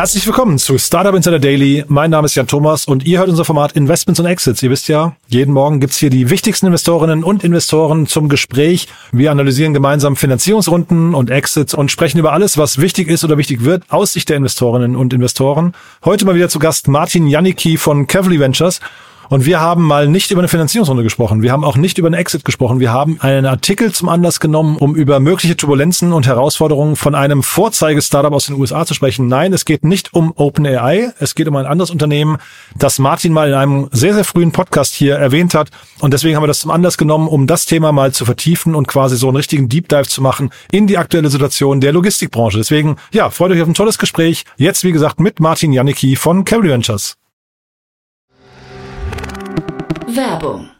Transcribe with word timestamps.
Herzlich 0.00 0.26
willkommen 0.26 0.56
zu 0.56 0.78
Startup 0.78 1.14
Insider 1.14 1.38
Daily. 1.38 1.84
Mein 1.86 2.10
Name 2.10 2.24
ist 2.24 2.34
Jan 2.34 2.46
Thomas 2.46 2.86
und 2.86 3.04
ihr 3.04 3.18
hört 3.18 3.28
unser 3.28 3.44
Format 3.44 3.72
Investments 3.72 4.18
und 4.18 4.24
Exits. 4.24 4.62
Ihr 4.62 4.70
wisst 4.70 4.88
ja, 4.88 5.14
jeden 5.28 5.52
Morgen 5.52 5.78
gibt's 5.78 5.98
hier 5.98 6.08
die 6.08 6.30
wichtigsten 6.30 6.64
Investorinnen 6.64 7.22
und 7.22 7.44
Investoren 7.44 8.06
zum 8.06 8.30
Gespräch. 8.30 8.88
Wir 9.12 9.30
analysieren 9.30 9.74
gemeinsam 9.74 10.16
Finanzierungsrunden 10.16 11.12
und 11.14 11.28
Exits 11.28 11.74
und 11.74 11.90
sprechen 11.90 12.18
über 12.18 12.32
alles, 12.32 12.56
was 12.56 12.78
wichtig 12.78 13.08
ist 13.08 13.24
oder 13.24 13.36
wichtig 13.36 13.62
wird 13.62 13.82
aus 13.90 14.14
Sicht 14.14 14.30
der 14.30 14.38
Investorinnen 14.38 14.96
und 14.96 15.12
Investoren. 15.12 15.74
Heute 16.02 16.24
mal 16.24 16.34
wieder 16.34 16.48
zu 16.48 16.60
Gast 16.60 16.88
Martin 16.88 17.26
Janicki 17.26 17.76
von 17.76 18.06
Cavalry 18.06 18.40
Ventures. 18.40 18.80
Und 19.30 19.46
wir 19.46 19.60
haben 19.60 19.84
mal 19.84 20.08
nicht 20.08 20.32
über 20.32 20.40
eine 20.40 20.48
Finanzierungsrunde 20.48 21.04
gesprochen. 21.04 21.40
Wir 21.40 21.52
haben 21.52 21.62
auch 21.62 21.76
nicht 21.76 21.98
über 21.98 22.08
einen 22.08 22.16
Exit 22.16 22.44
gesprochen. 22.44 22.80
Wir 22.80 22.92
haben 22.92 23.20
einen 23.20 23.46
Artikel 23.46 23.92
zum 23.92 24.08
Anlass 24.08 24.40
genommen, 24.40 24.76
um 24.76 24.96
über 24.96 25.20
mögliche 25.20 25.56
Turbulenzen 25.56 26.12
und 26.12 26.26
Herausforderungen 26.26 26.96
von 26.96 27.14
einem 27.14 27.44
Vorzeige-Startup 27.44 28.32
aus 28.32 28.46
den 28.46 28.56
USA 28.56 28.84
zu 28.84 28.92
sprechen. 28.92 29.28
Nein, 29.28 29.52
es 29.52 29.64
geht 29.64 29.84
nicht 29.84 30.14
um 30.14 30.32
OpenAI. 30.34 31.12
Es 31.20 31.36
geht 31.36 31.46
um 31.46 31.54
ein 31.54 31.66
anderes 31.66 31.92
Unternehmen, 31.92 32.38
das 32.76 32.98
Martin 32.98 33.32
mal 33.32 33.50
in 33.50 33.54
einem 33.54 33.88
sehr, 33.92 34.14
sehr 34.14 34.24
frühen 34.24 34.50
Podcast 34.50 34.94
hier 34.94 35.14
erwähnt 35.14 35.54
hat. 35.54 35.70
Und 36.00 36.12
deswegen 36.12 36.34
haben 36.34 36.42
wir 36.42 36.48
das 36.48 36.58
zum 36.58 36.72
Anlass 36.72 36.98
genommen, 36.98 37.28
um 37.28 37.46
das 37.46 37.66
Thema 37.66 37.92
mal 37.92 38.10
zu 38.10 38.24
vertiefen 38.24 38.74
und 38.74 38.88
quasi 38.88 39.16
so 39.16 39.28
einen 39.28 39.36
richtigen 39.36 39.68
Deep 39.68 39.88
Dive 39.88 40.08
zu 40.08 40.22
machen 40.22 40.50
in 40.72 40.88
die 40.88 40.98
aktuelle 40.98 41.30
Situation 41.30 41.80
der 41.80 41.92
Logistikbranche. 41.92 42.58
Deswegen, 42.58 42.96
ja, 43.12 43.30
freut 43.30 43.52
euch 43.52 43.62
auf 43.62 43.68
ein 43.68 43.74
tolles 43.74 43.98
Gespräch. 43.98 44.42
Jetzt, 44.56 44.82
wie 44.82 44.90
gesagt, 44.90 45.20
mit 45.20 45.38
Martin 45.38 45.72
Janicki 45.72 46.16
von 46.16 46.44
Cavalry 46.44 46.70
Ventures. 46.70 47.14
Werbung. 50.10 50.79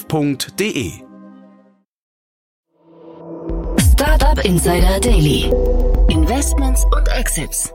www.startup.de. 0.09 0.91
Startup 3.93 4.45
Insider 4.45 4.99
Daily. 4.99 5.51
Investments 6.09 6.85
und 6.85 7.07
Exits. 7.09 7.73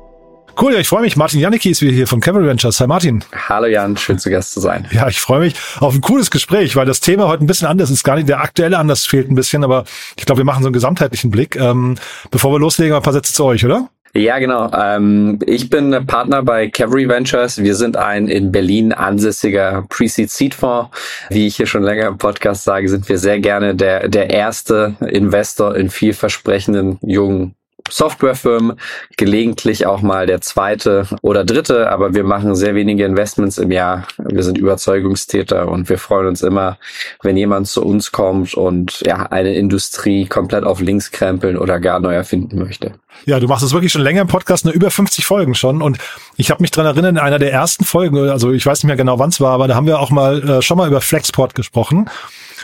Cool, 0.59 0.73
ja, 0.73 0.79
ich 0.79 0.89
freue 0.89 1.03
mich. 1.03 1.17
Martin 1.17 1.39
Janicki 1.41 1.71
ist 1.71 1.83
wieder 1.83 1.93
hier 1.93 2.07
von 2.07 2.21
Cavalry 2.21 2.47
Ventures. 2.47 2.81
Hi 2.81 2.87
Martin. 2.87 3.23
Hallo 3.49 3.67
Jan, 3.67 3.97
schön 3.99 4.19
zu 4.19 4.31
Gast 4.31 4.53
zu 4.53 4.61
sein. 4.61 4.89
Ja, 4.91 5.07
ich 5.07 5.21
freue 5.21 5.41
mich 5.41 5.55
auf 5.81 5.95
ein 5.95 6.01
cooles 6.01 6.31
Gespräch, 6.31 6.77
weil 6.77 6.87
das 6.87 7.01
Thema 7.01 7.29
heute 7.29 7.45
ein 7.45 7.47
bisschen 7.47 7.69
anders 7.69 7.91
ist. 7.91 8.05
Gar 8.05 8.17
nicht 8.17 8.29
der 8.29 8.41
aktuelle 8.41 8.79
Anlass 8.79 9.05
fehlt 9.05 9.31
ein 9.31 9.35
bisschen, 9.35 9.65
aber 9.65 9.85
ich 10.17 10.25
glaube, 10.25 10.41
wir 10.41 10.47
machen 10.47 10.63
so 10.63 10.69
einen 10.69 10.73
gesamtheitlichen 10.73 11.31
Blick. 11.31 11.57
Ähm, 11.57 11.97
bevor 12.31 12.53
wir 12.53 12.59
loslegen, 12.59 12.97
ein 12.97 13.03
paar 13.03 13.13
Sätze 13.13 13.35
zu 13.35 13.45
euch, 13.45 13.67
oder? 13.67 13.91
Ja, 14.17 14.39
genau. 14.39 14.71
Ähm, 14.73 15.39
ich 15.45 15.69
bin 15.69 16.07
Partner 16.07 16.43
bei 16.43 16.69
Cavalry 16.69 17.07
Ventures. 17.07 17.63
Wir 17.63 17.75
sind 17.75 17.99
ein 17.99 18.29
in 18.29 18.51
Berlin 18.51 18.95
ansässiger 18.95 19.85
Pre-Seed 19.91 20.31
Seed 20.31 20.55
Fonds. 20.55 20.89
Wie 21.29 21.47
ich 21.47 21.57
hier 21.57 21.67
schon 21.67 21.83
länger 21.83 22.07
im 22.07 22.17
Podcast 22.17 22.65
sage, 22.65 22.89
sind 22.89 23.07
wir 23.11 23.19
sehr 23.19 23.41
gerne 23.41 23.75
der, 23.75 24.09
der 24.09 24.31
erste 24.31 24.95
Investor 25.01 25.77
in 25.77 25.91
vielversprechenden 25.91 26.99
jungen 27.03 27.56
Softwarefirmen, 27.91 28.79
gelegentlich 29.17 29.87
auch 29.87 30.03
mal 30.03 30.27
der 30.27 30.41
zweite 30.41 31.07
oder 31.23 31.45
dritte, 31.45 31.91
aber 31.91 32.15
wir 32.15 32.25
machen 32.25 32.55
sehr 32.55 32.75
wenige 32.75 33.05
Investments 33.05 33.59
im 33.59 33.71
Jahr. 33.71 34.07
Wir 34.19 34.43
sind 34.43 34.59
Überzeugungstäter 34.59 35.69
und 35.69 35.89
wir 35.89 35.99
freuen 35.99 36.27
uns 36.27 36.43
immer, 36.43 36.79
wenn 37.23 37.37
jemand 37.37 37.69
zu 37.69 37.85
uns 37.85 38.13
kommt 38.13 38.55
und 38.55 39.01
ja, 39.07 39.27
eine 39.27 39.55
Industrie 39.55 40.27
komplett 40.27 40.65
auf 40.65 40.81
links 40.81 41.11
krempeln 41.11 41.57
oder 41.57 41.81
gar 41.81 42.01
neu 42.01 42.15
erfinden 42.15 42.59
möchte. 42.59 42.95
Ja, 43.25 43.41
du 43.41 43.47
machst 43.47 43.65
es 43.65 43.73
wirklich 43.73 43.93
schon 43.93 44.03
länger 44.03 44.21
im 44.21 44.29
Podcast, 44.29 44.65
nur 44.65 44.75
über 44.75 44.91
50 44.91 45.25
Folgen 45.25 45.55
schon. 45.55 45.81
Und 45.81 45.99
ich 46.37 46.51
habe 46.51 46.63
mich 46.63 46.71
dran 46.71 46.87
erinnert, 46.87 47.13
in 47.13 47.19
einer 47.19 47.39
der 47.39 47.53
ersten 47.53 47.85
Folgen, 47.85 48.29
also 48.29 48.53
ich 48.53 48.67
weiß 48.67 48.83
nicht 48.83 48.89
mehr 48.89 48.97
genau, 48.97 49.19
wann 49.19 49.31
es 49.31 49.41
war, 49.41 49.53
aber 49.53 49.69
da 49.69 49.75
haben 49.75 49.87
wir 49.87 50.01
auch 50.01 50.11
mal 50.11 50.49
äh, 50.49 50.63
schon 50.63 50.77
mal 50.77 50.89
über 50.89 51.01
Flexport 51.01 51.55
gesprochen. 51.55 52.11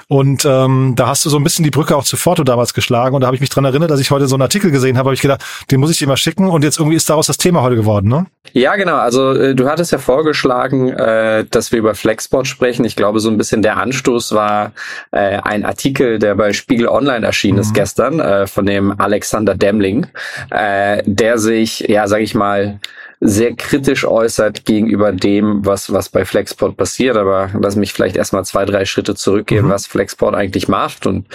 Und 0.09 0.45
ähm, 0.45 0.95
da 0.97 1.09
hast 1.09 1.25
du 1.25 1.31
so 1.31 1.37
ein 1.37 1.45
bisschen 1.45 1.65
die 1.65 1.71
Brücke 1.71 1.97
auch 1.97 2.05
zu 2.05 2.17
Forto 2.17 2.45
damals 2.45 2.75
geschlagen. 2.75 3.15
Und 3.15 3.23
da 3.23 3.27
habe 3.27 3.37
ich 3.37 3.41
mich 3.41 3.51
dran 3.51 3.65
erinnert, 3.65 3.91
dass 3.91 4.01
ich 4.01 4.11
heute 4.11 4.27
so 4.27 4.37
einen 4.37 4.43
Artikel 4.43 4.71
gesehen 4.71 4.99
habe, 4.99 5.09
habe 5.09 5.15
ich 5.15 5.21
gedacht, 5.21 5.45
den 5.71 5.81
muss 5.81 5.91
ich 5.91 5.99
dir 5.99 6.07
mal 6.07 6.17
schicken. 6.17 6.49
Und 6.49 6.65
jetzt 6.65 6.79
irgendwie 6.79 6.97
ist 6.97 7.09
daraus 7.09 7.27
das 7.27 7.39
Thema 7.39 7.63
heute 7.63 7.77
geworden, 7.77 8.09
ne? 8.09 8.27
Ja, 8.53 8.77
genau. 8.77 8.97
Also 8.97 9.33
äh, 9.33 9.55
du 9.55 9.69
hattest 9.69 9.93
ja 9.93 9.99
vorgeschlagen, 9.99 10.91
äh, 10.91 11.45
dass 11.51 11.73
wir 11.73 11.79
über 11.79 11.95
Flexport 11.95 12.47
sprechen. 12.47 12.85
Ich 12.85 12.97
glaube, 12.97 13.21
so 13.21 13.31
ein 13.31 13.39
bisschen 13.39 13.63
der 13.63 13.77
Anstoß 13.79 14.33
war 14.33 14.73
äh, 15.13 15.39
ein 15.43 15.65
Artikel, 15.65 16.19
der 16.19 16.35
bei 16.35 16.53
Spiegel 16.53 16.89
Online 16.89 17.25
erschienen 17.25 17.59
ist 17.59 17.71
mhm. 17.71 17.75
gestern, 17.75 18.21
äh, 18.21 18.47
von 18.47 18.67
dem 18.67 18.99
Alexander 19.01 19.55
Demling, 19.55 20.07
äh, 20.51 21.03
der 21.07 21.39
sich, 21.39 21.81
ja, 21.81 22.07
sag 22.09 22.21
ich 22.21 22.35
mal, 22.35 22.79
sehr 23.25 23.55
kritisch 23.55 24.05
äußert 24.05 24.65
gegenüber 24.65 25.12
dem, 25.12 25.65
was, 25.65 25.93
was 25.93 26.09
bei 26.09 26.25
Flexport 26.25 26.77
passiert. 26.77 27.16
Aber 27.16 27.50
lass 27.60 27.77
mich 27.77 27.93
vielleicht 27.93 28.16
erstmal 28.16 28.44
zwei, 28.44 28.65
drei 28.65 28.84
Schritte 28.84 29.15
zurückgehen, 29.15 29.66
mhm. 29.66 29.71
was 29.71 29.87
Flexport 29.87 30.34
eigentlich 30.34 30.66
macht 30.66 31.06
und 31.06 31.27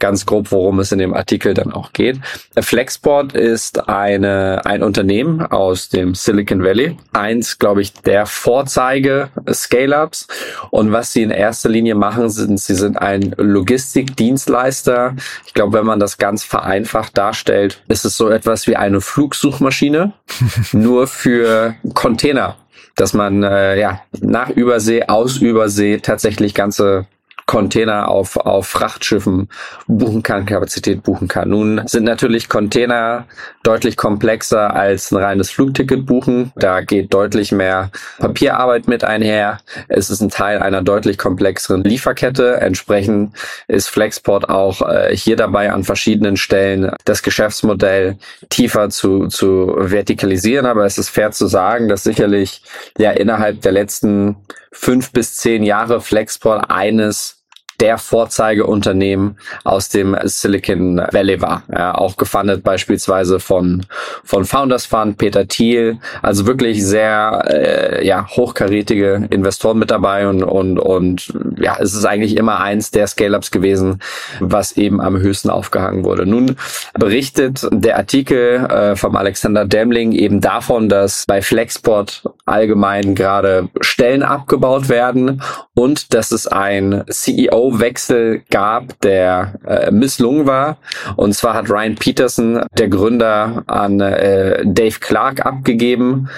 ganz 0.00 0.26
grob, 0.26 0.50
worum 0.50 0.80
es 0.80 0.90
in 0.90 0.98
dem 0.98 1.14
Artikel 1.14 1.54
dann 1.54 1.72
auch 1.72 1.92
geht. 1.92 2.18
Flexport 2.58 3.32
ist 3.32 3.88
eine, 3.88 4.62
ein 4.64 4.82
Unternehmen 4.82 5.40
aus 5.40 5.88
dem 5.88 6.16
Silicon 6.16 6.64
Valley. 6.64 6.96
Eins, 7.12 7.58
glaube 7.58 7.80
ich, 7.80 7.92
der 7.92 8.26
Vorzeige 8.26 9.28
Scale-Ups. 9.48 10.26
Und 10.70 10.90
was 10.90 11.12
sie 11.12 11.22
in 11.22 11.30
erster 11.30 11.68
Linie 11.68 11.94
machen, 11.94 12.28
sind, 12.28 12.58
sie 12.58 12.74
sind 12.74 12.96
ein 12.96 13.34
Logistikdienstleister. 13.36 15.14
Ich 15.46 15.54
glaube, 15.54 15.78
wenn 15.78 15.86
man 15.86 16.00
das 16.00 16.18
ganz 16.18 16.42
vereinfacht 16.42 17.16
darstellt, 17.16 17.82
ist 17.86 18.04
es 18.04 18.16
so 18.16 18.30
etwas 18.30 18.66
wie 18.66 18.74
eine 18.74 19.00
Flugsuchmaschine, 19.00 20.12
nur 20.72 21.06
für 21.06 21.35
für 21.36 21.74
Container, 21.92 22.56
dass 22.96 23.12
man 23.12 23.42
äh, 23.42 23.78
ja 23.78 24.00
nach 24.20 24.48
Übersee, 24.48 25.04
aus 25.06 25.36
Übersee 25.36 25.98
tatsächlich 25.98 26.54
ganze 26.54 27.06
Container 27.46 28.08
auf, 28.08 28.36
auf 28.36 28.66
Frachtschiffen 28.66 29.48
buchen 29.86 30.24
kann, 30.24 30.46
Kapazität 30.46 31.04
buchen 31.04 31.28
kann. 31.28 31.50
Nun 31.50 31.82
sind 31.86 32.02
natürlich 32.02 32.48
Container 32.48 33.26
deutlich 33.62 33.96
komplexer 33.96 34.74
als 34.74 35.12
ein 35.12 35.18
reines 35.18 35.50
Flugticket 35.50 36.06
buchen. 36.06 36.52
Da 36.56 36.80
geht 36.80 37.14
deutlich 37.14 37.52
mehr 37.52 37.90
Papierarbeit 38.18 38.88
mit 38.88 39.04
einher. 39.04 39.58
Es 39.86 40.10
ist 40.10 40.20
ein 40.20 40.28
Teil 40.28 40.58
einer 40.58 40.82
deutlich 40.82 41.18
komplexeren 41.18 41.84
Lieferkette. 41.84 42.56
Entsprechend 42.60 43.36
ist 43.68 43.88
Flexport 43.88 44.48
auch 44.48 44.82
äh, 44.82 45.16
hier 45.16 45.36
dabei 45.36 45.72
an 45.72 45.84
verschiedenen 45.84 46.36
Stellen 46.36 46.90
das 47.04 47.22
Geschäftsmodell 47.22 48.18
tiefer 48.48 48.90
zu, 48.90 49.28
zu 49.28 49.72
vertikalisieren. 49.78 50.66
Aber 50.66 50.84
es 50.84 50.98
ist 50.98 51.10
fair 51.10 51.30
zu 51.30 51.46
sagen, 51.46 51.88
dass 51.88 52.02
sicherlich 52.02 52.62
ja 52.98 53.12
innerhalb 53.12 53.62
der 53.62 53.72
letzten 53.72 54.36
fünf 54.72 55.12
bis 55.12 55.36
zehn 55.36 55.62
Jahre 55.62 56.00
Flexport 56.00 56.70
eines 56.70 57.35
der 57.80 57.98
Vorzeigeunternehmen 57.98 59.36
aus 59.64 59.88
dem 59.88 60.16
Silicon 60.24 60.98
Valley 61.12 61.40
war. 61.40 61.62
Ja, 61.70 61.94
auch 61.94 62.16
gefundet 62.16 62.62
beispielsweise 62.62 63.40
von, 63.40 63.84
von 64.24 64.44
Founders 64.44 64.86
Fund, 64.86 65.18
Peter 65.18 65.46
Thiel. 65.46 65.98
Also 66.22 66.46
wirklich 66.46 66.84
sehr 66.84 67.42
äh, 67.46 68.06
ja, 68.06 68.26
hochkarätige 68.28 69.28
Investoren 69.30 69.78
mit 69.78 69.90
dabei 69.90 70.28
und, 70.28 70.42
und, 70.42 70.78
und 70.78 71.32
ja, 71.58 71.76
es 71.80 71.94
ist 71.94 72.04
eigentlich 72.04 72.36
immer 72.36 72.60
eins 72.60 72.90
der 72.90 73.06
Scale-Ups 73.06 73.50
gewesen, 73.50 74.00
was 74.40 74.76
eben 74.76 75.00
am 75.00 75.18
höchsten 75.18 75.50
aufgehangen 75.50 76.04
wurde. 76.04 76.26
Nun 76.26 76.56
berichtet 76.94 77.66
der 77.70 77.96
Artikel 77.96 78.66
äh, 78.66 78.96
vom 78.96 79.16
Alexander 79.16 79.64
Demling 79.64 80.12
eben 80.12 80.40
davon, 80.40 80.88
dass 80.88 81.24
bei 81.26 81.42
Flexport 81.42 82.22
allgemein 82.44 83.14
gerade 83.14 83.68
Stellen 83.80 84.22
abgebaut 84.22 84.88
werden 84.88 85.42
und 85.74 86.14
dass 86.14 86.30
es 86.30 86.46
ein 86.46 87.04
CEO 87.08 87.65
CEO-Wechsel 87.66 88.42
gab, 88.50 89.00
der 89.00 89.54
äh, 89.66 89.90
misslungen 89.90 90.46
war. 90.46 90.78
Und 91.16 91.34
zwar 91.34 91.54
hat 91.54 91.70
Ryan 91.70 91.96
Peterson, 91.96 92.60
der 92.78 92.88
Gründer, 92.88 93.64
an 93.66 94.00
äh, 94.00 94.62
Dave 94.64 94.98
Clark 95.00 95.44
abgegeben. 95.44 96.28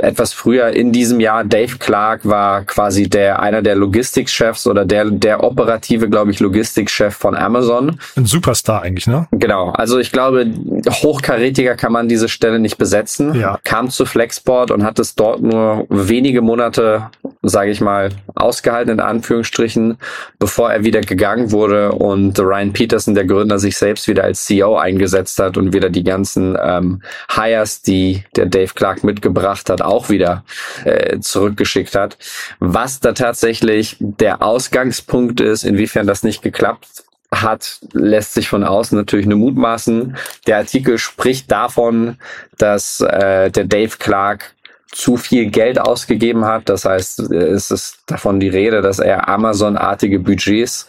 etwas 0.00 0.32
früher 0.32 0.68
in 0.68 0.92
diesem 0.92 1.18
Jahr. 1.18 1.42
Dave 1.42 1.76
Clark 1.78 2.24
war 2.24 2.62
quasi 2.62 3.08
der 3.08 3.40
einer 3.40 3.62
der 3.62 3.74
Logistikchefs 3.74 4.66
oder 4.68 4.84
der 4.84 5.06
der 5.10 5.42
operative, 5.42 6.08
glaube 6.08 6.30
ich, 6.30 6.38
Logistikchef 6.38 7.16
von 7.16 7.34
Amazon. 7.34 7.98
Ein 8.16 8.26
Superstar 8.26 8.82
eigentlich, 8.82 9.08
ne? 9.08 9.26
Genau. 9.32 9.70
Also 9.70 9.98
ich 9.98 10.12
glaube, 10.12 10.46
hochkarätiger 10.88 11.74
kann 11.74 11.92
man 11.92 12.08
diese 12.08 12.28
Stelle 12.28 12.60
nicht 12.60 12.78
besetzen. 12.78 13.34
Ja. 13.34 13.58
Kam 13.64 13.90
zu 13.90 14.06
Flexport 14.06 14.70
und 14.70 14.84
hat 14.84 15.00
es 15.00 15.16
dort 15.16 15.42
nur 15.42 15.86
wenige 15.88 16.42
Monate, 16.42 17.10
sage 17.42 17.70
ich 17.70 17.80
mal, 17.80 18.10
ausgehalten 18.34 18.92
in 18.92 19.00
Anführungsstrichen, 19.00 19.98
bevor 20.38 20.72
er 20.72 20.84
wieder 20.84 21.00
gegangen 21.00 21.52
wurde 21.52 21.92
und 21.92 22.38
Ryan 22.38 22.72
Peterson, 22.72 23.14
der 23.14 23.26
Gründer, 23.26 23.58
sich 23.58 23.76
selbst 23.76 24.08
wieder 24.08 24.24
als 24.24 24.44
CEO 24.44 24.76
eingesetzt 24.76 25.38
hat 25.38 25.56
und 25.56 25.72
wieder 25.72 25.90
die 25.90 26.04
ganzen 26.04 26.56
ähm, 26.60 27.02
Hires, 27.30 27.82
die 27.82 28.24
der 28.36 28.46
Dave 28.46 28.72
Clark 28.74 29.04
mitgebracht 29.04 29.70
hat, 29.70 29.82
auch 29.82 30.08
wieder 30.08 30.44
äh, 30.84 31.20
zurückgeschickt 31.20 31.94
hat. 31.94 32.18
Was 32.58 33.00
da 33.00 33.12
tatsächlich 33.12 33.96
der 34.00 34.42
Ausgangspunkt 34.42 35.40
ist, 35.40 35.64
inwiefern 35.64 36.06
das 36.06 36.22
nicht 36.22 36.42
geklappt 36.42 37.04
hat, 37.30 37.80
lässt 37.92 38.34
sich 38.34 38.48
von 38.48 38.64
außen 38.64 38.96
natürlich 38.96 39.26
nur 39.26 39.38
mutmaßen. 39.38 40.16
Der 40.46 40.56
Artikel 40.58 40.98
spricht 40.98 41.50
davon, 41.50 42.16
dass 42.56 43.00
äh, 43.00 43.50
der 43.50 43.64
Dave 43.64 43.96
Clark 43.98 44.54
zu 44.90 45.16
viel 45.16 45.50
Geld 45.50 45.78
ausgegeben 45.78 46.44
hat. 46.44 46.68
Das 46.68 46.84
heißt, 46.84 47.30
es 47.30 47.70
ist 47.70 47.98
davon 48.06 48.40
die 48.40 48.48
Rede, 48.48 48.80
dass 48.80 48.98
er 48.98 49.28
Amazon-artige 49.28 50.18
Budgets 50.18 50.88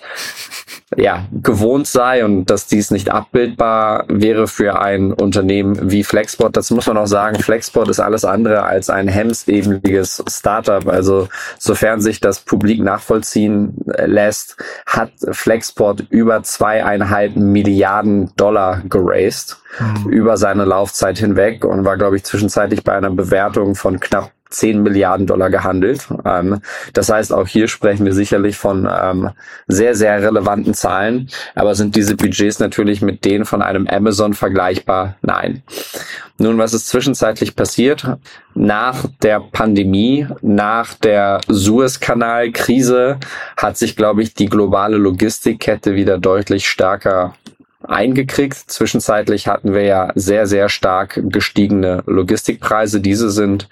ja, 0.98 1.26
gewohnt 1.32 1.88
sei 1.88 2.26
und 2.26 2.46
dass 2.46 2.68
dies 2.68 2.92
nicht 2.92 3.10
abbildbar 3.10 4.06
wäre 4.08 4.48
für 4.48 4.82
ein 4.82 5.14
Unternehmen 5.14 5.92
wie 5.92 6.04
Flexport. 6.04 6.58
Dazu 6.58 6.74
muss 6.74 6.88
man 6.88 6.98
auch 6.98 7.08
sagen, 7.08 7.40
Flexport 7.40 7.90
ist 7.90 8.00
alles 8.00 8.26
andere 8.26 8.64
als 8.64 8.90
ein 8.90 9.08
hemsebeniges 9.08 10.24
Startup. 10.28 10.88
Also 10.88 11.28
sofern 11.60 12.02
sich 12.02 12.20
das 12.20 12.40
publik 12.40 12.82
nachvollziehen 12.82 13.76
lässt, 14.06 14.58
hat 14.86 15.12
Flexport 15.32 16.06
über 16.10 16.42
zweieinhalb 16.44 17.36
Milliarden 17.36 18.32
Dollar 18.36 18.82
geraced 18.90 19.58
mhm. 19.80 20.10
über 20.10 20.38
seine 20.38 20.66
Laufzeit 20.66 21.20
hinweg 21.20 21.66
und 21.66 21.86
war, 21.86 21.98
glaube 21.98 22.16
ich, 22.16 22.24
zwischenzeitlich 22.24 22.84
bei 22.84 22.94
einer 22.94 23.12
Bewertung 23.12 23.76
von 23.76 24.00
knapp 24.00 24.32
10 24.50 24.82
Milliarden 24.82 25.28
Dollar 25.28 25.50
gehandelt. 25.50 26.08
Ähm, 26.26 26.62
das 26.94 27.10
heißt, 27.10 27.32
auch 27.34 27.48
hier 27.48 27.68
sprechen 27.68 28.06
wir 28.06 28.14
sicherlich 28.14 28.58
von 28.58 28.90
ähm, 28.92 29.30
sehr, 29.68 29.96
sehr 29.96 30.22
relevanten 30.22 30.74
Zahlen. 30.74 31.30
Aber 31.56 31.76
sind 31.76 31.96
diese 31.96 32.16
Budgets 32.16 32.60
natürlich 32.60 33.02
mit 33.02 33.26
denen 33.26 33.46
von 33.46 33.62
einem 33.62 33.88
Amazon 33.88 34.34
vergleichbar? 34.34 35.16
Nein. 35.22 35.64
Nun, 36.40 36.58
was 36.58 36.74
ist 36.74 36.88
zwischenzeitlich 36.88 37.56
passiert? 37.56 38.08
Nach 38.56 39.06
der 39.22 39.42
Pandemie, 39.42 40.26
nach 40.42 40.94
der 40.94 41.42
Suezkanal-Krise 41.48 43.20
hat 43.58 43.78
sich, 43.78 43.96
glaube 43.96 44.24
ich, 44.24 44.34
die 44.34 44.48
globale 44.48 44.98
Logistikkette 44.98 45.96
wieder 45.96 46.18
deutlich 46.18 46.68
stärker 46.68 47.36
eingekriegt. 47.90 48.56
Zwischenzeitlich 48.56 49.48
hatten 49.48 49.74
wir 49.74 49.84
ja 49.84 50.12
sehr, 50.16 50.48
sehr 50.48 50.70
stark 50.70 51.20
gestiegene 51.24 52.04
Logistikpreise. 52.06 53.02
Diese 53.02 53.30
sind 53.30 53.68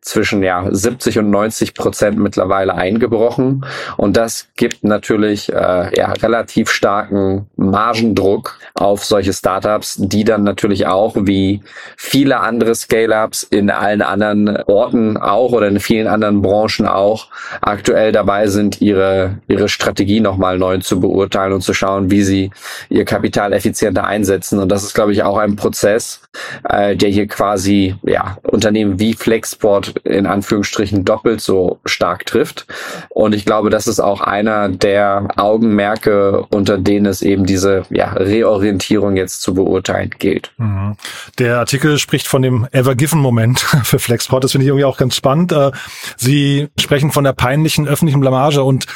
zwischen 0.00 0.42
ja 0.42 0.66
70 0.70 1.18
und 1.18 1.30
90 1.30 1.74
Prozent 1.74 2.18
mittlerweile 2.18 2.74
eingebrochen. 2.74 3.64
Und 3.96 4.16
das 4.16 4.48
gibt 4.56 4.84
natürlich 4.84 5.52
äh, 5.52 5.96
ja 5.96 6.12
relativ 6.12 6.70
starken 6.70 7.46
Margendruck 7.56 8.58
auf 8.74 9.04
solche 9.04 9.32
Startups, 9.32 9.96
die 9.98 10.24
dann 10.24 10.44
natürlich 10.44 10.86
auch 10.86 11.16
wie 11.18 11.62
viele 11.96 12.40
andere 12.40 12.74
Scale-ups 12.74 13.42
in 13.42 13.70
allen 13.70 14.02
anderen 14.02 14.56
Orten 14.64 15.16
auch 15.16 15.52
oder 15.52 15.68
in 15.68 15.80
vielen 15.80 16.06
anderen 16.06 16.42
Branchen 16.42 16.86
auch 16.86 17.28
aktuell 17.60 18.12
dabei 18.12 18.46
sind, 18.46 18.80
ihre 18.80 19.38
ihre 19.46 19.68
Strategie 19.68 20.20
nochmal 20.20 20.58
neu 20.58 20.78
zu 20.78 21.00
beurteilen 21.00 21.52
und 21.52 21.62
zu 21.62 21.74
schauen, 21.74 22.10
wie 22.10 22.22
sie 22.22 22.50
ihr 22.88 23.04
Kapital 23.04 23.52
effizienter 23.52 24.06
einsetzen. 24.06 24.58
Und 24.58 24.70
das 24.70 24.84
ist 24.84 24.94
glaube 24.94 25.12
ich 25.12 25.22
auch 25.22 25.38
ein 25.38 25.56
Prozess, 25.56 26.20
äh, 26.68 26.96
der 26.96 27.10
hier 27.10 27.26
quasi 27.26 27.96
ja 28.02 28.38
Unternehmen 28.42 28.98
wie 28.98 29.14
Flexport 29.14 29.87
in 30.04 30.26
Anführungsstrichen 30.26 31.04
doppelt 31.04 31.40
so 31.40 31.78
stark 31.84 32.26
trifft. 32.26 32.66
Und 33.08 33.34
ich 33.34 33.44
glaube, 33.44 33.70
das 33.70 33.86
ist 33.86 34.00
auch 34.00 34.20
einer 34.20 34.68
der 34.68 35.28
Augenmerke, 35.36 36.44
unter 36.50 36.78
denen 36.78 37.06
es 37.06 37.22
eben 37.22 37.46
diese 37.46 37.84
ja, 37.90 38.12
Reorientierung 38.12 39.16
jetzt 39.16 39.42
zu 39.42 39.54
beurteilen 39.54 40.10
gilt. 40.18 40.52
Mhm. 40.58 40.96
Der 41.38 41.58
Artikel 41.58 41.98
spricht 41.98 42.26
von 42.26 42.42
dem 42.42 42.66
Ever-Given-Moment 42.72 43.60
für 43.82 43.98
Flexport. 43.98 44.44
Das 44.44 44.52
finde 44.52 44.64
ich 44.64 44.68
irgendwie 44.68 44.84
auch 44.84 44.96
ganz 44.96 45.16
spannend. 45.16 45.52
Äh, 45.52 45.72
Sie 46.16 46.68
sprechen 46.78 47.12
von 47.12 47.24
der 47.24 47.32
peinlichen 47.32 47.88
öffentlichen 47.88 48.20
Blamage 48.20 48.62
und 48.62 48.86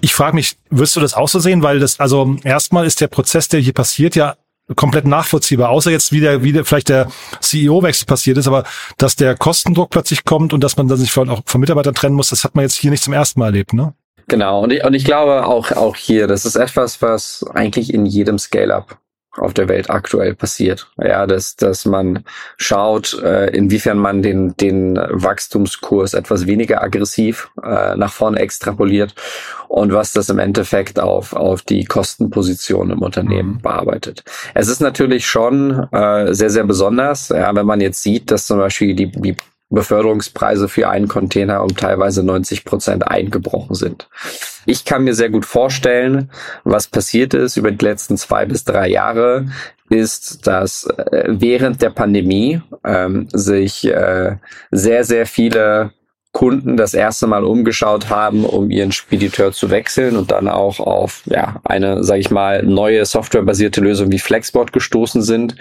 ich 0.00 0.14
frage 0.14 0.34
mich, 0.34 0.56
wirst 0.68 0.96
du 0.96 1.00
das 1.00 1.14
auch 1.14 1.28
so 1.28 1.38
sehen? 1.38 1.62
Weil 1.62 1.78
das, 1.78 2.00
also 2.00 2.36
erstmal 2.42 2.86
ist 2.86 3.00
der 3.00 3.06
Prozess, 3.06 3.48
der 3.48 3.60
hier 3.60 3.72
passiert, 3.72 4.16
ja 4.16 4.34
komplett 4.74 5.06
nachvollziehbar, 5.06 5.68
außer 5.70 5.90
jetzt 5.90 6.10
wieder, 6.12 6.42
wieder 6.42 6.64
vielleicht 6.64 6.88
der 6.88 7.08
CEO-Wechsel 7.40 8.06
passiert 8.06 8.38
ist, 8.38 8.48
aber 8.48 8.64
dass 8.98 9.14
der 9.14 9.36
Kostendruck 9.36 9.90
plötzlich 9.90 10.24
kommt 10.24 10.52
und 10.52 10.64
dass 10.64 10.76
man 10.76 10.88
dann 10.88 10.98
sich 10.98 11.12
von, 11.12 11.30
auch 11.30 11.42
von 11.46 11.60
Mitarbeitern 11.60 11.94
trennen 11.94 12.16
muss, 12.16 12.30
das 12.30 12.42
hat 12.42 12.54
man 12.54 12.62
jetzt 12.62 12.74
hier 12.74 12.90
nicht 12.90 13.02
zum 13.02 13.12
ersten 13.12 13.38
Mal 13.38 13.46
erlebt, 13.46 13.72
ne? 13.72 13.94
Genau, 14.28 14.64
und 14.64 14.72
ich, 14.72 14.82
und 14.82 14.94
ich 14.94 15.04
glaube 15.04 15.46
auch, 15.46 15.70
auch 15.70 15.94
hier, 15.94 16.26
das 16.26 16.44
ist 16.44 16.56
etwas, 16.56 17.00
was 17.00 17.44
eigentlich 17.54 17.94
in 17.94 18.06
jedem 18.06 18.38
Scale-Up 18.38 18.98
auf 19.38 19.54
der 19.54 19.68
Welt 19.68 19.90
aktuell 19.90 20.34
passiert. 20.34 20.90
Ja, 20.98 21.26
dass, 21.26 21.56
dass 21.56 21.84
man 21.84 22.24
schaut, 22.56 23.20
äh, 23.22 23.48
inwiefern 23.50 23.98
man 23.98 24.22
den, 24.22 24.56
den 24.56 24.96
Wachstumskurs 24.96 26.14
etwas 26.14 26.46
weniger 26.46 26.82
aggressiv 26.82 27.50
äh, 27.62 27.96
nach 27.96 28.12
vorne 28.12 28.38
extrapoliert 28.38 29.14
und 29.68 29.92
was 29.92 30.12
das 30.12 30.28
im 30.28 30.38
Endeffekt 30.38 30.98
auf, 30.98 31.32
auf 31.32 31.62
die 31.62 31.84
Kostenposition 31.84 32.90
im 32.90 33.02
Unternehmen 33.02 33.54
mhm. 33.54 33.62
bearbeitet. 33.62 34.24
Es 34.54 34.68
ist 34.68 34.80
natürlich 34.80 35.26
schon 35.26 35.88
äh, 35.92 36.32
sehr, 36.32 36.50
sehr 36.50 36.64
besonders, 36.64 37.28
ja, 37.28 37.54
wenn 37.54 37.66
man 37.66 37.80
jetzt 37.80 38.02
sieht, 38.02 38.30
dass 38.30 38.46
zum 38.46 38.58
Beispiel 38.58 38.94
die, 38.94 39.10
die 39.10 39.36
Beförderungspreise 39.68 40.68
für 40.68 40.88
einen 40.88 41.08
Container 41.08 41.62
um 41.62 41.76
teilweise 41.76 42.22
90 42.22 42.64
Prozent 42.64 43.08
eingebrochen 43.08 43.74
sind. 43.74 44.08
Ich 44.64 44.84
kann 44.84 45.04
mir 45.04 45.14
sehr 45.14 45.30
gut 45.30 45.44
vorstellen, 45.44 46.30
was 46.64 46.88
passiert 46.88 47.34
ist 47.34 47.56
über 47.56 47.70
die 47.70 47.84
letzten 47.84 48.16
zwei 48.16 48.46
bis 48.46 48.64
drei 48.64 48.88
Jahre, 48.88 49.46
ist, 49.88 50.46
dass 50.46 50.84
äh, 50.84 51.24
während 51.28 51.82
der 51.82 51.90
Pandemie 51.90 52.60
ähm, 52.84 53.28
sich 53.32 53.86
äh, 53.86 54.36
sehr, 54.70 55.04
sehr 55.04 55.26
viele 55.26 55.92
Kunden 56.36 56.76
das 56.76 56.92
erste 56.92 57.26
Mal 57.26 57.44
umgeschaut 57.44 58.10
haben, 58.10 58.44
um 58.44 58.68
ihren 58.68 58.92
Spediteur 58.92 59.52
zu 59.52 59.70
wechseln 59.70 60.16
und 60.18 60.30
dann 60.30 60.48
auch 60.48 60.80
auf 60.80 61.22
ja, 61.24 61.62
eine, 61.64 62.04
sage 62.04 62.20
ich 62.20 62.30
mal, 62.30 62.62
neue 62.62 63.06
softwarebasierte 63.06 63.80
Lösung 63.80 64.12
wie 64.12 64.18
Flexbot 64.18 64.70
gestoßen 64.70 65.22
sind 65.22 65.56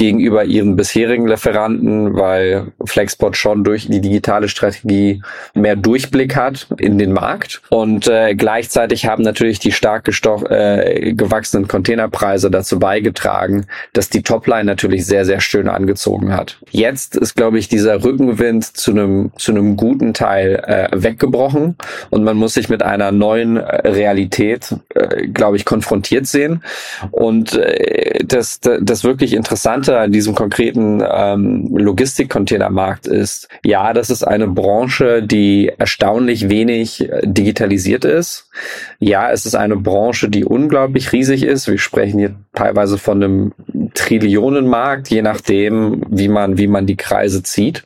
gegenüber 0.00 0.44
ihren 0.44 0.76
bisherigen 0.76 1.26
Lieferanten, 1.26 2.16
weil 2.16 2.72
Flexbot 2.86 3.36
schon 3.36 3.64
durch 3.64 3.86
die 3.88 4.00
digitale 4.00 4.48
Strategie 4.48 5.22
mehr 5.54 5.76
Durchblick 5.76 6.36
hat 6.36 6.68
in 6.78 6.96
den 6.96 7.12
Markt 7.12 7.60
und 7.68 8.08
äh, 8.08 8.34
gleichzeitig 8.34 9.04
haben 9.04 9.22
natürlich 9.22 9.58
die 9.58 9.72
stark 9.72 10.08
äh, 10.48 11.12
gewachsenen 11.12 11.68
Containerpreise 11.68 12.50
dazu 12.50 12.78
beigetragen, 12.78 13.66
dass 13.92 14.08
die 14.08 14.22
Topline 14.22 14.64
natürlich 14.64 15.04
sehr 15.04 15.26
sehr 15.26 15.40
schön 15.40 15.68
angezogen 15.68 16.34
hat. 16.34 16.58
Jetzt 16.70 17.14
ist 17.16 17.36
glaube 17.36 17.58
ich 17.58 17.68
dieser 17.68 18.02
Rückenwind 18.02 18.64
zu 18.64 18.92
einem 18.92 19.32
zu 19.36 19.52
einem 19.52 19.76
guten 19.76 20.09
großen 20.10 20.14
Teil 20.14 20.62
äh, 20.66 20.88
weggebrochen 20.92 21.76
und 22.10 22.24
man 22.24 22.36
muss 22.36 22.54
sich 22.54 22.68
mit 22.68 22.82
einer 22.82 23.12
neuen 23.12 23.56
äh, 23.56 23.88
Realität, 23.88 24.74
äh, 24.94 25.26
glaube 25.28 25.56
ich, 25.56 25.64
konfrontiert 25.64 26.26
sehen. 26.26 26.62
Und 27.10 27.56
äh, 27.56 28.24
das, 28.24 28.60
das 28.60 29.04
wirklich 29.04 29.34
Interessante 29.34 29.98
an 29.98 30.12
diesem 30.12 30.34
konkreten 30.34 31.02
ähm, 31.06 31.76
Logistik-Containermarkt 31.76 33.06
ist, 33.06 33.48
ja, 33.64 33.92
das 33.92 34.10
ist 34.10 34.24
eine 34.24 34.48
Branche, 34.48 35.22
die 35.22 35.72
erstaunlich 35.78 36.48
wenig 36.48 37.00
äh, 37.00 37.20
digitalisiert 37.24 38.04
ist. 38.04 38.48
Ja, 38.98 39.30
es 39.30 39.46
ist 39.46 39.54
eine 39.54 39.76
Branche, 39.76 40.28
die 40.28 40.44
unglaublich 40.44 41.12
riesig 41.12 41.42
ist. 41.42 41.68
Wir 41.68 41.78
sprechen 41.78 42.18
hier 42.18 42.34
teilweise 42.54 42.98
von 42.98 43.22
einem 43.22 43.52
Trillionenmarkt, 43.94 45.08
je 45.08 45.22
nachdem, 45.22 46.02
wie 46.08 46.28
man, 46.28 46.58
wie 46.58 46.66
man 46.66 46.86
die 46.86 46.96
Kreise 46.96 47.42
zieht. 47.42 47.84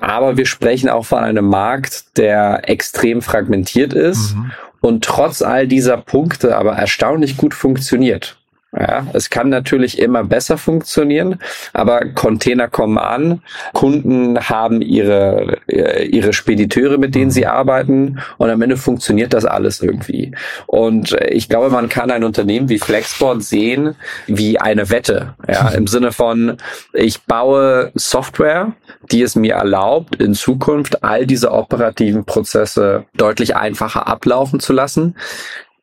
Aber 0.00 0.36
wir 0.36 0.46
sprechen 0.46 0.88
auch 0.88 1.04
von 1.04 1.22
einem 1.22 1.44
Markt, 1.50 2.16
der 2.16 2.68
extrem 2.68 3.20
fragmentiert 3.20 3.92
ist 3.92 4.34
mhm. 4.34 4.52
und 4.80 5.04
trotz 5.04 5.42
all 5.42 5.66
dieser 5.66 5.98
Punkte 5.98 6.56
aber 6.56 6.72
erstaunlich 6.72 7.36
gut 7.36 7.54
funktioniert. 7.54 8.39
Ja, 8.78 9.04
es 9.14 9.30
kann 9.30 9.48
natürlich 9.48 9.98
immer 9.98 10.22
besser 10.22 10.56
funktionieren, 10.56 11.40
aber 11.72 12.04
Container 12.14 12.68
kommen 12.68 12.98
an, 12.98 13.42
Kunden 13.74 14.38
haben 14.48 14.80
ihre, 14.80 15.58
äh, 15.66 16.04
ihre 16.04 16.32
Spediteure, 16.32 16.96
mit 16.96 17.16
denen 17.16 17.32
sie 17.32 17.46
arbeiten 17.46 18.20
und 18.38 18.48
am 18.48 18.62
Ende 18.62 18.76
funktioniert 18.76 19.34
das 19.34 19.44
alles 19.44 19.80
irgendwie. 19.80 20.36
Und 20.68 21.16
ich 21.30 21.48
glaube, 21.48 21.70
man 21.70 21.88
kann 21.88 22.12
ein 22.12 22.22
Unternehmen 22.22 22.68
wie 22.68 22.78
Flexport 22.78 23.42
sehen 23.42 23.96
wie 24.28 24.60
eine 24.60 24.88
Wette, 24.88 25.34
ja, 25.48 25.68
im 25.74 25.88
Sinne 25.88 26.12
von, 26.12 26.58
ich 26.92 27.22
baue 27.22 27.90
Software, 27.96 28.72
die 29.10 29.22
es 29.22 29.34
mir 29.34 29.54
erlaubt, 29.54 30.14
in 30.22 30.34
Zukunft 30.34 31.02
all 31.02 31.26
diese 31.26 31.50
operativen 31.50 32.24
Prozesse 32.24 33.04
deutlich 33.16 33.56
einfacher 33.56 34.06
ablaufen 34.06 34.60
zu 34.60 34.72
lassen. 34.72 35.16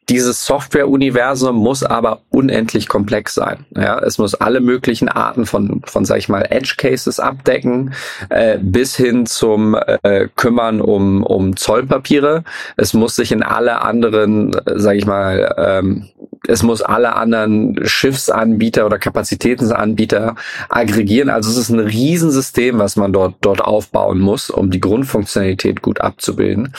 Dieses 0.09 0.45
Software-Universum 0.45 1.57
muss 1.57 1.83
aber 1.83 2.21
unendlich 2.29 2.87
komplex 2.87 3.33
sein. 3.33 3.65
Ja, 3.75 3.99
es 3.99 4.17
muss 4.17 4.35
alle 4.35 4.61
möglichen 4.61 5.09
Arten 5.09 5.45
von, 5.45 5.81
von 5.85 6.05
sag 6.05 6.19
ich 6.19 6.29
mal, 6.29 6.47
Edge-Cases 6.49 7.19
abdecken, 7.19 7.93
äh, 8.29 8.57
bis 8.61 8.95
hin 8.95 9.25
zum 9.25 9.75
äh, 9.75 10.29
Kümmern 10.35 10.79
um, 10.79 11.23
um 11.23 11.57
Zollpapiere. 11.57 12.45
Es 12.77 12.93
muss 12.93 13.17
sich 13.17 13.33
in 13.33 13.43
alle 13.43 13.81
anderen, 13.81 14.53
äh, 14.53 14.79
sag 14.79 14.95
ich 14.95 15.05
mal, 15.05 15.53
ähm, 15.57 16.07
es 16.47 16.63
muss 16.63 16.81
alle 16.81 17.15
anderen 17.15 17.77
Schiffsanbieter 17.85 18.85
oder 18.85 18.99
Kapazitätsanbieter 18.99 20.35
aggregieren. 20.69 21.29
Also 21.29 21.49
es 21.49 21.57
ist 21.57 21.69
ein 21.69 21.79
Riesensystem, 21.79 22.79
was 22.79 22.95
man 22.95 23.11
dort, 23.11 23.35
dort 23.41 23.61
aufbauen 23.61 24.19
muss, 24.19 24.49
um 24.49 24.71
die 24.71 24.79
Grundfunktionalität 24.79 25.81
gut 25.81 25.99
abzubilden. 25.99 26.73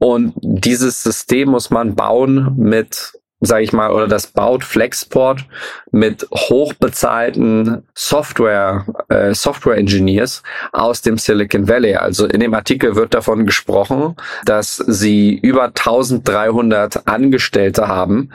Und 0.00 0.32
dieses 0.40 1.02
System 1.02 1.50
muss 1.50 1.70
man 1.70 1.94
bauen 1.94 2.54
mit 2.56 3.12
sage 3.40 3.64
ich 3.64 3.72
mal, 3.72 3.90
oder 3.90 4.06
das 4.06 4.26
baut 4.26 4.64
Flexport 4.64 5.46
mit 5.90 6.26
hochbezahlten 6.30 7.84
Software, 7.94 8.84
äh, 9.08 9.34
Software 9.34 9.78
Engineers 9.78 10.42
aus 10.72 11.00
dem 11.00 11.16
Silicon 11.16 11.66
Valley. 11.66 11.96
Also 11.96 12.26
in 12.26 12.40
dem 12.40 12.52
Artikel 12.52 12.96
wird 12.96 13.14
davon 13.14 13.46
gesprochen, 13.46 14.14
dass 14.44 14.76
sie 14.76 15.34
über 15.34 15.64
1300 15.64 17.08
Angestellte 17.08 17.88
haben 17.88 18.30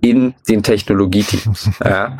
in 0.00 0.34
den 0.48 0.62
Technologieteams. 0.62 1.70
ja. 1.84 2.18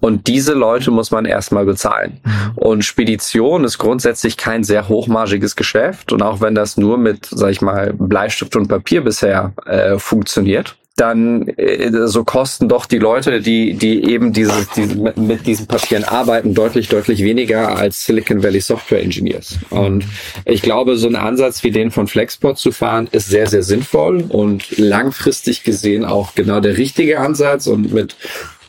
Und 0.00 0.26
diese 0.26 0.54
Leute 0.54 0.90
muss 0.90 1.10
man 1.10 1.24
erstmal 1.24 1.64
bezahlen. 1.64 2.20
Mhm. 2.24 2.52
Und 2.56 2.84
Spedition 2.84 3.64
ist 3.64 3.78
grundsätzlich 3.78 4.36
kein 4.36 4.64
sehr 4.64 4.88
hochmargiges 4.88 5.56
Geschäft. 5.56 6.12
Und 6.12 6.22
auch 6.22 6.40
wenn 6.40 6.54
das 6.54 6.76
nur 6.76 6.98
mit, 6.98 7.26
sag 7.30 7.50
ich 7.50 7.60
mal, 7.60 7.92
Bleistift 7.92 8.56
und 8.56 8.68
Papier 8.68 9.02
bisher 9.02 9.52
äh, 9.66 9.98
funktioniert, 9.98 10.76
dann 11.00 11.46
äh, 11.48 11.90
so 12.06 12.24
kosten 12.24 12.68
doch 12.68 12.86
die 12.86 12.98
Leute, 12.98 13.40
die 13.40 13.74
die 13.74 14.04
eben 14.10 14.32
diese, 14.32 14.66
diese 14.76 14.96
mit 15.16 15.46
diesen 15.46 15.66
Papieren 15.66 16.04
arbeiten, 16.04 16.54
deutlich 16.54 16.88
deutlich 16.88 17.22
weniger 17.22 17.76
als 17.76 18.04
Silicon 18.04 18.42
Valley 18.42 18.60
Software 18.60 19.02
Engineers. 19.02 19.58
Und 19.70 20.04
ich 20.44 20.62
glaube, 20.62 20.96
so 20.96 21.08
ein 21.08 21.16
Ansatz 21.16 21.62
wie 21.64 21.70
den 21.70 21.90
von 21.90 22.06
Flexport 22.06 22.58
zu 22.58 22.72
fahren, 22.72 23.08
ist 23.12 23.28
sehr 23.28 23.46
sehr 23.46 23.62
sinnvoll 23.62 24.24
und 24.28 24.76
langfristig 24.78 25.62
gesehen 25.64 26.04
auch 26.04 26.34
genau 26.34 26.60
der 26.60 26.76
richtige 26.76 27.20
Ansatz 27.20 27.66
und 27.66 27.92
mit 27.92 28.16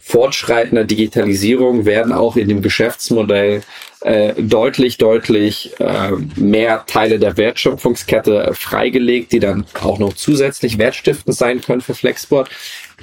fortschreitender 0.02 0.86
Digitalisierung 0.86 1.86
werden 1.86 2.12
auch 2.14 2.36
in 2.36 2.48
dem 2.48 2.64
Geschäftsmodell 2.64 3.62
äh, 4.02 4.34
deutlich, 4.42 4.98
deutlich 4.98 5.72
äh, 5.80 6.12
mehr 6.36 6.86
Teile 6.86 7.20
der 7.20 7.38
Wertschöpfungskette 7.38 8.52
freigelegt, 8.54 9.32
die 9.32 9.40
dann 9.40 9.66
auch 9.82 10.00
noch 10.00 10.14
zusätzlich 10.14 10.78
wertstiftend 10.78 11.36
sein 11.36 11.62
können 11.62 11.82
für 11.82 11.96
Flexport. 11.96 12.50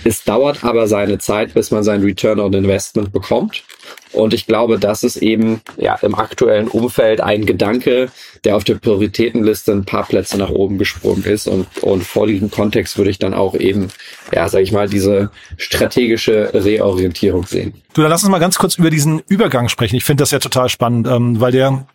Es 0.04 0.24
dauert 0.24 0.64
aber 0.64 0.86
seine 0.86 1.18
Zeit, 1.18 1.54
bis 1.54 1.70
man 1.70 1.82
sein 1.84 2.02
Return 2.02 2.40
on 2.40 2.52
Investment 2.52 3.12
bekommt. 3.12 3.64
Und 4.12 4.32
ich 4.32 4.46
glaube, 4.46 4.78
das 4.78 5.02
ist 5.02 5.16
eben 5.16 5.60
ja 5.76 5.94
im 5.96 6.14
aktuellen 6.14 6.68
Umfeld 6.68 7.20
ein 7.20 7.44
Gedanke, 7.44 8.08
der 8.44 8.56
auf 8.56 8.64
der 8.64 8.76
Prioritätenliste 8.76 9.72
ein 9.72 9.84
paar 9.84 10.04
Plätze 10.04 10.38
nach 10.38 10.50
oben 10.50 10.78
gesprungen 10.78 11.24
ist. 11.24 11.48
Und, 11.48 11.66
und 11.82 12.02
vor 12.02 12.26
diesem 12.26 12.50
Kontext 12.50 12.96
würde 12.98 13.10
ich 13.10 13.18
dann 13.18 13.34
auch 13.34 13.54
eben, 13.54 13.88
ja, 14.32 14.48
sag 14.48 14.60
ich 14.60 14.72
mal, 14.72 14.88
diese 14.88 15.30
strategische 15.56 16.50
Reorientierung 16.54 17.46
sehen. 17.46 17.74
Du, 17.92 18.02
dann 18.02 18.10
lass 18.10 18.22
uns 18.22 18.30
mal 18.30 18.38
ganz 18.38 18.58
kurz 18.58 18.76
über 18.76 18.90
diesen 18.90 19.22
Übergang 19.28 19.68
sprechen. 19.68 19.96
Ich 19.96 20.04
finde 20.04 20.22
das 20.22 20.30
ja 20.30 20.38
total 20.38 20.68
spannend, 20.68 21.06
ähm, 21.06 21.40
weil 21.40 21.52
der 21.52 21.86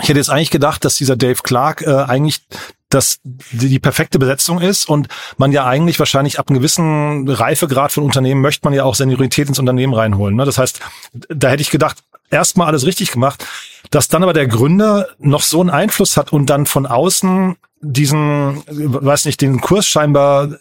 ich 0.00 0.08
hätte 0.08 0.18
jetzt 0.18 0.30
eigentlich 0.30 0.50
gedacht, 0.50 0.84
dass 0.84 0.96
dieser 0.96 1.16
Dave 1.16 1.42
Clark 1.42 1.82
äh, 1.82 1.90
eigentlich 1.90 2.42
das 2.90 3.20
die, 3.24 3.68
die 3.68 3.78
perfekte 3.78 4.18
Besetzung 4.18 4.60
ist 4.60 4.88
und 4.88 5.08
man 5.38 5.52
ja 5.52 5.64
eigentlich 5.64 5.98
wahrscheinlich 5.98 6.38
ab 6.38 6.48
einem 6.48 6.58
gewissen 6.58 7.28
Reifegrad 7.28 7.92
von 7.92 8.04
Unternehmen 8.04 8.40
möchte 8.40 8.66
man 8.66 8.74
ja 8.74 8.84
auch 8.84 8.94
Seniorität 8.94 9.48
ins 9.48 9.58
Unternehmen 9.58 9.94
reinholen. 9.94 10.36
Ne? 10.36 10.44
Das 10.44 10.58
heißt, 10.58 10.80
da 11.28 11.48
hätte 11.48 11.62
ich 11.62 11.70
gedacht, 11.70 11.98
erstmal 12.30 12.66
alles 12.66 12.86
richtig 12.86 13.12
gemacht, 13.12 13.46
dass 13.90 14.08
dann 14.08 14.22
aber 14.22 14.32
der 14.32 14.46
Gründer 14.46 15.08
noch 15.18 15.42
so 15.42 15.60
einen 15.60 15.70
Einfluss 15.70 16.16
hat 16.16 16.32
und 16.32 16.46
dann 16.46 16.66
von 16.66 16.86
außen 16.86 17.56
diesen, 17.82 18.62
weiß 18.66 19.24
nicht, 19.24 19.40
den 19.40 19.60
Kurs 19.60 19.86
scheinbar, 19.86 20.56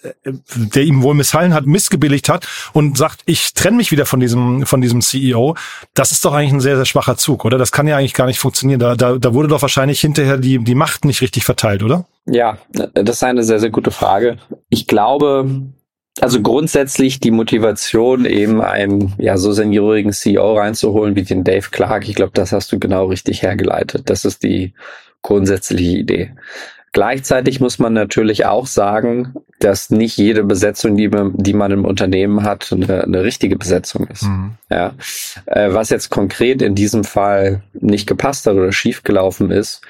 der 0.55 0.83
ihm 0.83 1.01
wohl 1.01 1.13
missfallen 1.13 1.53
hat, 1.53 1.65
missgebilligt 1.65 2.29
hat 2.29 2.47
und 2.73 2.97
sagt, 2.97 3.21
ich 3.25 3.53
trenne 3.53 3.77
mich 3.77 3.91
wieder 3.91 4.05
von 4.05 4.19
diesem, 4.19 4.65
von 4.65 4.79
diesem 4.79 5.01
CEO. 5.01 5.55
Das 5.93 6.11
ist 6.11 6.23
doch 6.23 6.33
eigentlich 6.33 6.53
ein 6.53 6.61
sehr, 6.61 6.77
sehr 6.77 6.85
schwacher 6.85 7.17
Zug, 7.17 7.43
oder? 7.43 7.57
Das 7.57 7.71
kann 7.71 7.87
ja 7.87 7.97
eigentlich 7.97 8.13
gar 8.13 8.27
nicht 8.27 8.39
funktionieren. 8.39 8.79
Da, 8.79 8.95
da, 8.95 9.17
da 9.17 9.33
wurde 9.33 9.49
doch 9.49 9.61
wahrscheinlich 9.61 9.99
hinterher 9.99 10.37
die, 10.37 10.59
die 10.59 10.75
Macht 10.75 11.03
nicht 11.03 11.21
richtig 11.21 11.43
verteilt, 11.43 11.83
oder? 11.83 12.05
Ja, 12.25 12.57
das 12.71 13.17
ist 13.17 13.23
eine 13.23 13.43
sehr, 13.43 13.59
sehr 13.59 13.71
gute 13.71 13.91
Frage. 13.91 14.37
Ich 14.69 14.87
glaube, 14.87 15.49
also 16.21 16.41
grundsätzlich 16.41 17.19
die 17.19 17.31
Motivation, 17.31 18.25
eben 18.25 18.61
einen 18.61 19.13
ja 19.17 19.37
so 19.37 19.51
seniorigen 19.51 20.13
CEO 20.13 20.53
reinzuholen 20.57 21.15
wie 21.15 21.23
den 21.23 21.43
Dave 21.43 21.67
Clark, 21.71 22.07
ich 22.07 22.15
glaube, 22.15 22.31
das 22.33 22.51
hast 22.51 22.71
du 22.71 22.79
genau 22.79 23.05
richtig 23.05 23.41
hergeleitet. 23.41 24.09
Das 24.09 24.25
ist 24.25 24.43
die 24.43 24.73
grundsätzliche 25.21 25.97
Idee. 25.97 26.31
Gleichzeitig 26.91 27.59
muss 27.59 27.79
man 27.79 27.93
natürlich 27.93 28.45
auch 28.45 28.65
sagen, 28.65 29.33
dass 29.59 29.89
nicht 29.89 30.17
jede 30.17 30.43
Besetzung, 30.43 30.95
die 30.95 31.09
man, 31.09 31.33
die 31.35 31.53
man 31.53 31.71
im 31.71 31.85
Unternehmen 31.85 32.43
hat, 32.43 32.71
eine, 32.71 33.03
eine 33.03 33.23
richtige 33.23 33.57
Besetzung 33.57 34.07
ist. 34.07 34.23
Mhm. 34.23 34.55
Ja. 34.69 34.93
Äh, 35.45 35.73
was 35.73 35.89
jetzt 35.89 36.09
konkret 36.09 36.61
in 36.61 36.75
diesem 36.75 37.03
Fall 37.03 37.61
nicht 37.73 38.07
gepasst 38.07 38.47
hat 38.47 38.55
oder 38.55 38.71
schiefgelaufen 38.71 39.51
ist, 39.51 39.81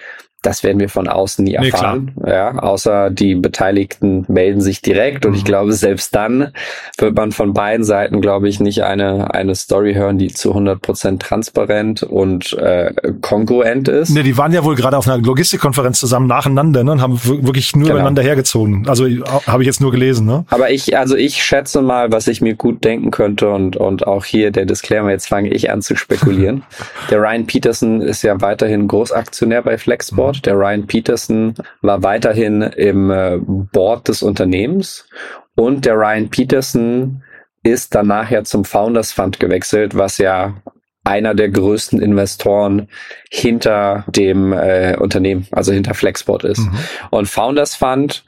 das 0.41 0.63
werden 0.63 0.79
wir 0.79 0.89
von 0.89 1.07
außen 1.07 1.43
nie 1.43 1.55
erfahren. 1.55 2.11
Nee, 2.15 2.31
ja, 2.31 2.57
außer 2.57 3.09
die 3.09 3.35
Beteiligten 3.35 4.25
melden 4.29 4.61
sich 4.61 4.81
direkt. 4.81 5.25
Und 5.25 5.33
mhm. 5.33 5.37
ich 5.37 5.45
glaube, 5.45 5.73
selbst 5.73 6.15
dann 6.15 6.53
wird 6.97 7.15
man 7.15 7.31
von 7.31 7.53
beiden 7.53 7.83
Seiten, 7.83 8.21
glaube 8.21 8.47
ich, 8.47 8.59
nicht 8.61 8.83
eine, 8.83 9.33
eine 9.33 9.55
Story 9.55 9.95
hören, 9.95 10.17
die 10.17 10.31
zu 10.31 10.49
100 10.49 10.81
Prozent 10.81 11.21
transparent 11.21 12.03
und 12.03 12.53
äh, 12.53 12.93
kongruent 13.19 13.89
ist. 13.89 14.11
Nee, 14.11 14.23
die 14.23 14.37
waren 14.37 14.53
ja 14.53 14.63
wohl 14.63 14.75
gerade 14.75 14.97
auf 14.97 15.07
einer 15.07 15.17
Logistikkonferenz 15.17 15.99
zusammen 15.99 16.27
nacheinander 16.27 16.85
ne, 16.85 16.93
und 16.93 17.01
haben 17.01 17.19
wirklich 17.23 17.75
nur 17.75 17.83
genau. 17.83 17.95
übereinander 17.95 18.23
hergezogen. 18.23 18.87
Also 18.87 19.05
habe 19.45 19.63
ich 19.63 19.67
jetzt 19.67 19.81
nur 19.81 19.91
gelesen. 19.91 20.25
Ne? 20.25 20.45
Aber 20.49 20.71
ich, 20.71 20.97
also 20.97 21.17
ich 21.17 21.43
schätze 21.43 21.81
mal, 21.81 22.13
was 22.13 22.27
ich 22.27 22.39
mir 22.39 22.55
gut 22.55 22.85
denken 22.85 23.11
könnte 23.11 23.49
und, 23.49 23.75
und 23.75 24.07
auch 24.07 24.23
hier 24.23 24.51
der 24.51 24.65
Disclaimer, 24.65 25.11
jetzt 25.11 25.27
fange 25.27 25.49
ich 25.49 25.69
an 25.69 25.81
zu 25.81 25.97
spekulieren. 25.97 26.63
der 27.09 27.19
Ryan 27.21 27.45
Peterson 27.45 28.01
ist 28.01 28.21
ja 28.21 28.39
weiterhin 28.39 28.87
Großaktionär 28.87 29.61
bei 29.63 29.77
Flexboard. 29.77 30.28
Board. 30.29 30.45
Der 30.45 30.55
Ryan 30.55 30.87
Peterson 30.87 31.55
war 31.81 32.03
weiterhin 32.03 32.61
im 32.61 33.09
äh, 33.09 33.37
Board 33.39 34.07
des 34.07 34.21
Unternehmens 34.21 35.07
und 35.55 35.85
der 35.85 35.95
Ryan 35.95 36.29
Peterson 36.29 37.23
ist 37.63 37.95
dann 37.95 38.07
nachher 38.07 38.43
zum 38.43 38.63
Founders 38.63 39.11
Fund 39.11 39.39
gewechselt, 39.39 39.95
was 39.95 40.17
ja 40.17 40.55
einer 41.03 41.33
der 41.33 41.49
größten 41.49 42.01
Investoren 42.01 42.87
hinter 43.29 44.05
dem 44.07 44.53
äh, 44.53 44.95
Unternehmen, 44.97 45.47
also 45.51 45.73
hinter 45.73 45.93
Flexport 45.93 46.43
ist. 46.43 46.59
Mhm. 46.59 46.77
Und 47.09 47.27
Founders 47.27 47.75
Fund 47.75 48.23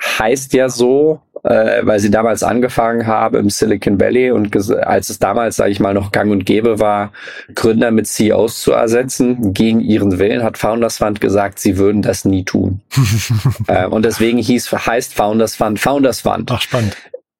heißt 0.00 0.52
ja 0.54 0.68
so, 0.68 1.20
äh, 1.42 1.80
weil 1.82 2.00
sie 2.00 2.10
damals 2.10 2.42
angefangen 2.42 3.06
haben 3.06 3.36
im 3.36 3.50
Silicon 3.50 4.00
Valley 4.00 4.30
und 4.30 4.54
als 4.84 5.10
es 5.10 5.18
damals, 5.18 5.56
sage 5.56 5.70
ich 5.70 5.80
mal, 5.80 5.94
noch 5.94 6.12
gang 6.12 6.30
und 6.30 6.44
gäbe 6.44 6.80
war, 6.80 7.12
Gründer 7.54 7.90
mit 7.90 8.06
CEOs 8.06 8.60
zu 8.60 8.72
ersetzen, 8.72 9.52
gegen 9.54 9.80
ihren 9.80 10.18
Willen, 10.18 10.42
hat 10.42 10.58
Founders 10.58 10.98
Fund 10.98 11.20
gesagt, 11.20 11.58
sie 11.58 11.78
würden 11.78 12.02
das 12.02 12.24
nie 12.24 12.44
tun. 12.44 12.80
äh, 13.66 13.86
und 13.86 14.04
deswegen 14.04 14.38
hieß, 14.38 14.72
heißt 14.72 15.14
Founders 15.14 15.56
Fund 15.56 15.80
Founders 15.80 16.20
Fund. 16.20 16.50
Ach, 16.52 16.60
spannend. 16.60 16.96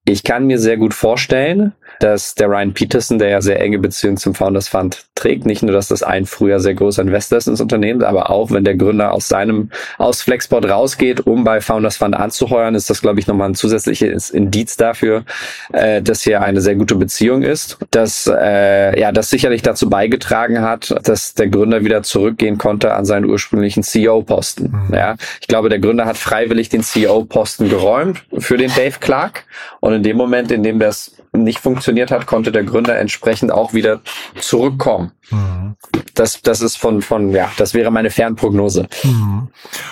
Ich 0.06 0.24
kann 0.24 0.46
mir 0.46 0.58
sehr 0.58 0.76
gut 0.76 0.94
vorstellen, 0.94 1.72
dass 2.00 2.34
der 2.34 2.48
Ryan 2.48 2.74
Peterson, 2.74 3.18
der 3.18 3.28
ja 3.28 3.40
sehr 3.40 3.60
enge 3.60 3.78
Beziehungen 3.78 4.16
zum 4.16 4.34
Founders 4.34 4.68
Fund 4.68 5.04
trägt, 5.14 5.46
nicht 5.46 5.62
nur, 5.62 5.72
dass 5.72 5.88
das 5.88 6.02
ein 6.02 6.26
früher 6.26 6.58
sehr 6.58 6.74
großer 6.74 7.02
Investor 7.02 7.38
ist 7.38 7.46
ins 7.46 7.60
Unternehmen, 7.60 8.02
aber 8.02 8.30
auch, 8.30 8.50
wenn 8.50 8.64
der 8.64 8.74
Gründer 8.74 9.12
aus 9.12 9.28
seinem, 9.28 9.70
aus 9.98 10.22
Flexport 10.22 10.68
rausgeht, 10.68 11.26
um 11.26 11.44
bei 11.44 11.60
Founders 11.60 11.98
Fund 11.98 12.16
anzuheuern, 12.16 12.74
ist 12.74 12.88
das, 12.88 13.02
glaube 13.02 13.20
ich, 13.20 13.26
nochmal 13.26 13.50
ein 13.50 13.54
zusätzliches 13.54 14.30
Indiz 14.30 14.76
dafür, 14.76 15.24
äh, 15.72 16.00
dass 16.00 16.22
hier 16.22 16.42
eine 16.42 16.60
sehr 16.60 16.74
gute 16.74 16.94
Beziehung 16.94 17.42
ist, 17.42 17.78
dass, 17.90 18.26
äh, 18.26 18.98
ja, 18.98 19.12
das 19.12 19.30
sicherlich 19.30 19.62
dazu 19.62 19.90
beigetragen 19.90 20.62
hat, 20.62 20.94
dass 21.06 21.34
der 21.34 21.48
Gründer 21.48 21.84
wieder 21.84 22.02
zurückgehen 22.02 22.56
konnte 22.56 22.94
an 22.94 23.04
seinen 23.04 23.26
ursprünglichen 23.26 23.82
CEO-Posten. 23.82 24.86
Mhm. 24.88 24.94
Ja, 24.94 25.16
ich 25.40 25.48
glaube, 25.48 25.68
der 25.68 25.78
Gründer 25.78 26.06
hat 26.06 26.16
freiwillig 26.16 26.70
den 26.70 26.82
CEO-Posten 26.82 27.68
geräumt 27.68 28.24
für 28.38 28.56
den 28.56 28.70
Dave 28.74 28.96
Clark 29.00 29.44
und 29.80 29.92
in 29.92 30.02
dem 30.02 30.16
Moment, 30.16 30.50
in 30.50 30.62
dem 30.62 30.78
das 30.78 31.12
nicht 31.32 31.60
funktioniert 31.60 32.10
hat, 32.10 32.26
konnte 32.26 32.52
der 32.52 32.64
Gründer 32.64 32.98
entsprechend 32.98 33.52
auch 33.52 33.72
wieder 33.72 34.00
zurückkommen. 34.40 35.12
Mhm. 35.30 35.76
Das, 36.14 36.42
das 36.42 36.60
ist 36.60 36.76
von, 36.76 37.02
von, 37.02 37.30
ja, 37.30 37.50
das 37.56 37.74
wäre 37.74 37.90
meine 37.90 38.10
Fernprognose. 38.10 38.88
Mhm. 39.04 39.48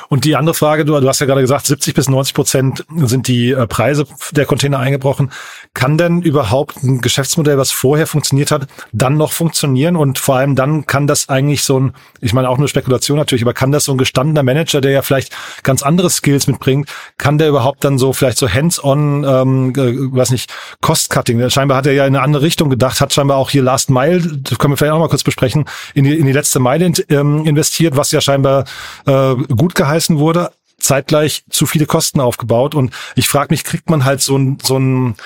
Und 0.08 0.24
die 0.24 0.36
andere 0.36 0.54
Frage, 0.54 0.84
du, 0.84 0.98
du 0.98 1.08
hast 1.08 1.20
ja 1.20 1.26
gerade 1.26 1.40
gesagt, 1.40 1.66
70 1.66 1.94
bis 1.94 2.08
90 2.08 2.34
Prozent 2.34 2.84
sind 2.96 3.28
die 3.28 3.50
äh, 3.50 3.66
Preise 3.66 4.06
der 4.32 4.46
Container 4.46 4.78
eingebrochen. 4.78 5.30
Kann 5.74 5.98
denn 5.98 6.22
überhaupt 6.22 6.82
ein 6.82 7.00
Geschäftsmodell, 7.00 7.58
was 7.58 7.70
vorher 7.70 8.06
funktioniert 8.06 8.50
hat, 8.50 8.66
dann 8.92 9.16
noch 9.16 9.32
funktionieren? 9.32 9.96
Und 9.96 10.18
vor 10.18 10.36
allem 10.36 10.54
dann 10.54 10.86
kann 10.86 11.06
das 11.06 11.28
eigentlich 11.28 11.62
so 11.62 11.78
ein, 11.78 11.92
ich 12.20 12.32
meine 12.32 12.48
auch 12.48 12.58
nur 12.58 12.68
Spekulation 12.68 13.18
natürlich, 13.18 13.42
aber 13.42 13.54
kann 13.54 13.72
das 13.72 13.84
so 13.84 13.92
ein 13.92 13.98
gestandener 13.98 14.42
Manager, 14.42 14.80
der 14.80 14.90
ja 14.90 15.02
vielleicht 15.02 15.34
ganz 15.62 15.82
andere 15.82 16.10
Skills 16.10 16.46
mitbringt, 16.46 16.88
kann 17.16 17.38
der 17.38 17.48
überhaupt 17.48 17.84
dann 17.84 17.98
so 17.98 18.12
vielleicht 18.12 18.38
so 18.38 18.48
hands-on, 18.48 19.24
ähm, 19.24 19.72
äh, 19.76 20.16
weiß 20.16 20.30
nicht, 20.30 20.52
Cost-Cutting? 20.80 21.48
Scheinbar 21.50 21.78
hat 21.78 21.86
er 21.86 21.92
ja 21.92 22.06
in 22.06 22.16
eine 22.16 22.24
andere 22.24 22.42
Richtung 22.42 22.70
gedacht, 22.70 23.00
hat 23.00 23.12
scheinbar 23.12 23.36
auch 23.36 23.50
hier 23.50 23.62
Last 23.62 23.90
Mile, 23.90 24.20
können 24.58 24.72
wir 24.72 24.76
vielleicht 24.76 24.92
auch 24.92 24.98
mal 24.98 25.08
kurz 25.08 25.22
besprechen, 25.28 25.64
in 25.94 26.04
die, 26.04 26.18
in 26.18 26.26
die 26.26 26.32
letzte 26.32 26.58
Meile 26.58 26.92
ähm, 27.08 27.44
investiert, 27.44 27.96
was 27.96 28.10
ja 28.12 28.20
scheinbar 28.20 28.64
äh, 29.06 29.34
gut 29.34 29.74
geheißen 29.74 30.18
wurde, 30.18 30.50
zeitgleich 30.78 31.44
zu 31.50 31.66
viele 31.66 31.86
Kosten 31.86 32.20
aufgebaut. 32.20 32.74
Und 32.74 32.92
ich 33.14 33.28
frage 33.28 33.48
mich, 33.50 33.64
kriegt 33.64 33.90
man 33.90 34.04
halt 34.04 34.20
so 34.20 34.36
ein, 34.36 34.58
so 34.62 34.78
ein 34.78 35.16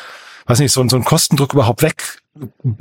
weiß 0.46 0.60
nicht, 0.60 0.72
so, 0.72 0.86
so 0.88 0.96
ein 0.96 1.04
Kostendruck 1.04 1.52
überhaupt 1.52 1.82
weg 1.82 2.18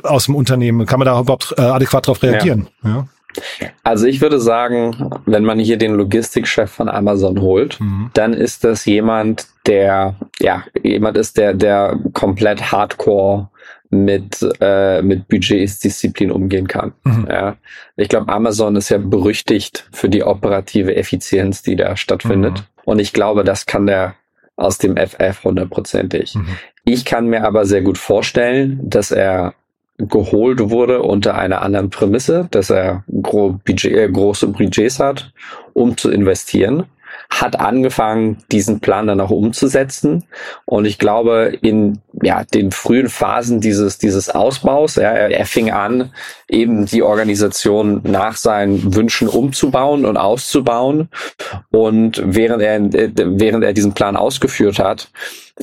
aus 0.04 0.26
dem 0.26 0.36
Unternehmen? 0.36 0.86
Kann 0.86 1.00
man 1.00 1.06
da 1.06 1.20
überhaupt 1.20 1.54
äh, 1.58 1.62
adäquat 1.62 2.08
darauf 2.08 2.24
reagieren? 2.24 2.68
Ja. 2.84 2.90
ja. 2.90 3.68
Also 3.84 4.08
ich 4.08 4.22
würde 4.22 4.40
sagen, 4.40 5.12
wenn 5.26 5.46
man 5.46 5.60
hier 5.60 5.78
den 5.78 5.94
Logistikchef 5.94 6.70
von 6.70 6.90
Amazon 6.90 7.40
holt, 7.40 7.80
mhm. 7.80 8.10
dann 8.14 8.34
ist 8.34 8.64
das 8.64 8.86
jemand, 8.86 9.48
der 9.66 10.16
ja 10.40 10.64
jemand 10.84 11.18
ist, 11.18 11.38
der 11.38 11.54
der 11.54 11.98
komplett 12.14 12.72
Hardcore 12.72 13.50
mit, 13.92 14.40
äh, 14.62 15.02
mit 15.02 15.28
Budgets, 15.28 15.80
Disziplin 15.80 16.32
umgehen 16.32 16.68
kann. 16.68 16.94
Mhm. 17.04 17.28
Ja. 17.30 17.58
Ich 17.98 18.10
glaube, 18.10 18.32
Amazon 18.32 18.76
ist 18.78 18.90
ja 18.90 18.98
berüchtigt 18.98 19.88
für 19.92 20.10
die 20.10 20.24
operative 20.24 20.96
Effizienz, 20.96 21.62
die 21.62 21.76
da 21.76 21.96
stattfindet. 21.98 22.54
Mhm. 22.60 22.82
Und 22.86 23.00
ich 23.00 23.14
glaube, 23.14 23.44
das 23.44 23.66
kann 23.66 23.86
der 23.86 24.16
aus 24.56 24.78
dem 24.78 24.96
FF 24.96 25.44
hundertprozentig. 25.44 26.36
Mhm. 26.36 26.48
Ich 26.86 27.06
kann 27.06 27.28
mir 27.28 27.44
aber 27.44 27.66
sehr 27.66 27.82
gut 27.82 27.98
vorstellen, 27.98 28.80
dass 28.82 29.12
er 29.12 29.54
geholt 29.98 30.70
wurde 30.70 31.04
unter 31.04 31.38
einer 31.38 31.62
anderen 31.62 31.90
Prämisse, 31.90 32.48
dass 32.50 32.70
er 32.70 33.04
gro 33.22 33.60
Budget, 33.66 33.94
äh, 33.94 34.10
große 34.10 34.48
Budgets 34.48 35.00
hat, 35.00 35.32
um 35.74 35.98
zu 35.98 36.10
investieren 36.10 36.86
hat 37.42 37.60
angefangen, 37.60 38.38
diesen 38.52 38.80
Plan 38.80 39.08
dann 39.08 39.20
auch 39.20 39.32
umzusetzen. 39.32 40.26
Und 40.66 40.86
ich 40.86 41.00
glaube, 41.00 41.58
in 41.62 42.00
ja, 42.22 42.44
den 42.44 42.72
frühen 42.72 43.10
Phasen 43.10 43.62
dieses, 43.62 43.98
dieses 43.98 44.30
Ausbaus, 44.30 44.96
ja, 44.96 45.10
er, 45.10 45.32
er 45.32 45.46
fing 45.46 45.72
an, 45.72 46.12
eben 46.48 46.86
die 46.86 47.02
Organisation 47.02 48.02
nach 48.04 48.36
seinen 48.36 48.94
Wünschen 48.94 49.28
umzubauen 49.28 50.06
und 50.06 50.18
auszubauen. 50.18 51.10
Und 51.72 52.22
während 52.24 52.62
er, 52.62 52.80
während 53.40 53.64
er 53.64 53.74
diesen 53.74 53.94
Plan 53.94 54.16
ausgeführt 54.16 54.78
hat, 54.78 55.10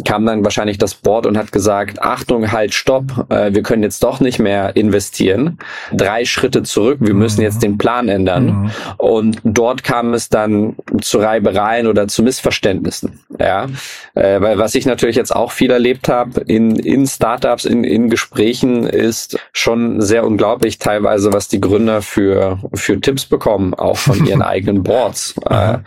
kam 0.04 0.26
dann 0.26 0.44
wahrscheinlich 0.44 0.78
das 0.78 0.94
Board 0.94 1.26
und 1.26 1.36
hat 1.36 1.52
gesagt, 1.52 2.02
Achtung, 2.02 2.52
halt, 2.52 2.74
stopp, 2.74 3.26
äh, 3.30 3.52
wir 3.54 3.62
können 3.62 3.82
jetzt 3.82 4.02
doch 4.02 4.20
nicht 4.20 4.38
mehr 4.38 4.76
investieren. 4.76 5.58
Drei 5.92 6.24
Schritte 6.24 6.62
zurück, 6.62 6.98
wir 7.00 7.14
müssen 7.14 7.42
jetzt 7.42 7.62
den 7.62 7.78
Plan 7.78 8.08
ändern. 8.08 8.46
Mhm. 8.46 8.70
Und 8.96 9.40
dort 9.44 9.84
kam 9.84 10.14
es 10.14 10.28
dann 10.28 10.76
zu 11.00 11.18
Reibereien 11.18 11.86
oder 11.86 12.08
zu 12.08 12.22
Missverständnissen. 12.22 13.20
Ja, 13.38 13.66
äh, 14.14 14.40
weil 14.40 14.58
was 14.58 14.74
ich 14.74 14.86
natürlich 14.86 15.16
jetzt 15.16 15.34
auch 15.34 15.52
viel 15.52 15.70
erlebt 15.70 16.08
habe 16.08 16.40
in, 16.42 16.76
in 16.76 17.06
Startups, 17.06 17.64
in, 17.64 17.84
in 17.84 18.10
Gesprächen, 18.10 18.84
ist 18.84 19.38
schon 19.52 20.00
sehr 20.00 20.26
unglaublich 20.26 20.78
teilweise, 20.78 21.32
was 21.32 21.48
die 21.48 21.60
Gründer 21.60 22.02
für, 22.02 22.58
für 22.74 23.00
Tipps 23.00 23.26
bekommen, 23.26 23.74
auch 23.74 23.96
von 23.96 24.26
ihren 24.26 24.42
eigenen 24.48 24.82
Boards. 24.82 25.34
Äh, 25.48 25.78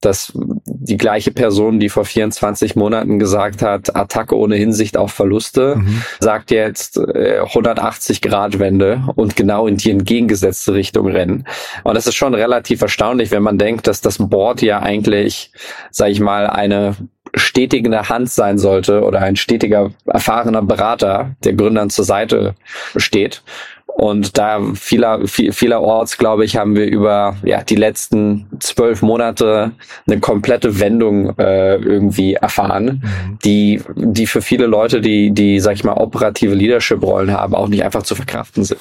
dass 0.00 0.32
die 0.34 0.96
gleiche 0.96 1.32
Person, 1.32 1.80
die 1.80 1.88
vor 1.88 2.04
24 2.04 2.76
Monaten 2.76 3.18
gesagt 3.18 3.45
hat, 3.62 3.94
Attacke 3.94 4.36
ohne 4.36 4.56
Hinsicht 4.56 4.96
auf 4.96 5.12
Verluste, 5.12 5.76
mhm. 5.76 6.02
sagt 6.20 6.50
jetzt 6.50 6.98
äh, 6.98 7.40
180 7.40 8.20
Grad 8.20 8.58
Wende 8.58 9.02
und 9.14 9.36
genau 9.36 9.66
in 9.66 9.76
die 9.76 9.90
entgegengesetzte 9.90 10.74
Richtung 10.74 11.08
rennen. 11.08 11.44
Und 11.84 11.94
das 11.94 12.06
ist 12.06 12.14
schon 12.14 12.34
relativ 12.34 12.82
erstaunlich, 12.82 13.30
wenn 13.30 13.42
man 13.42 13.58
denkt, 13.58 13.86
dass 13.86 14.00
das 14.00 14.18
Board 14.18 14.62
ja 14.62 14.80
eigentlich, 14.80 15.52
sag 15.90 16.10
ich 16.10 16.20
mal, 16.20 16.46
eine 16.46 16.96
stetigende 17.34 18.08
Hand 18.08 18.30
sein 18.30 18.58
sollte 18.58 19.02
oder 19.02 19.20
ein 19.20 19.36
stetiger, 19.36 19.90
erfahrener 20.06 20.62
Berater, 20.62 21.36
der 21.44 21.52
Gründern 21.54 21.90
zur 21.90 22.04
Seite 22.04 22.54
steht. 22.96 23.42
Und 23.86 24.36
da 24.36 24.60
vieler, 24.74 25.26
viel, 25.26 25.52
vielerorts, 25.52 26.18
glaube 26.18 26.44
ich, 26.44 26.56
haben 26.56 26.76
wir 26.76 26.86
über 26.86 27.36
ja, 27.44 27.62
die 27.62 27.76
letzten 27.76 28.46
zwölf 28.58 29.00
Monate 29.00 29.72
eine 30.06 30.20
komplette 30.20 30.80
Wendung 30.80 31.38
äh, 31.38 31.76
irgendwie 31.76 32.34
erfahren, 32.34 33.02
mhm. 33.02 33.38
die, 33.44 33.80
die 33.94 34.26
für 34.26 34.42
viele 34.42 34.66
Leute, 34.66 35.00
die, 35.00 35.30
die, 35.30 35.60
sag 35.60 35.74
ich 35.74 35.84
mal, 35.84 35.94
operative 35.94 36.54
Leadership-Rollen 36.54 37.32
haben, 37.32 37.54
auch 37.54 37.68
nicht 37.68 37.84
einfach 37.84 38.02
zu 38.02 38.14
verkraften 38.14 38.64
sind. 38.64 38.80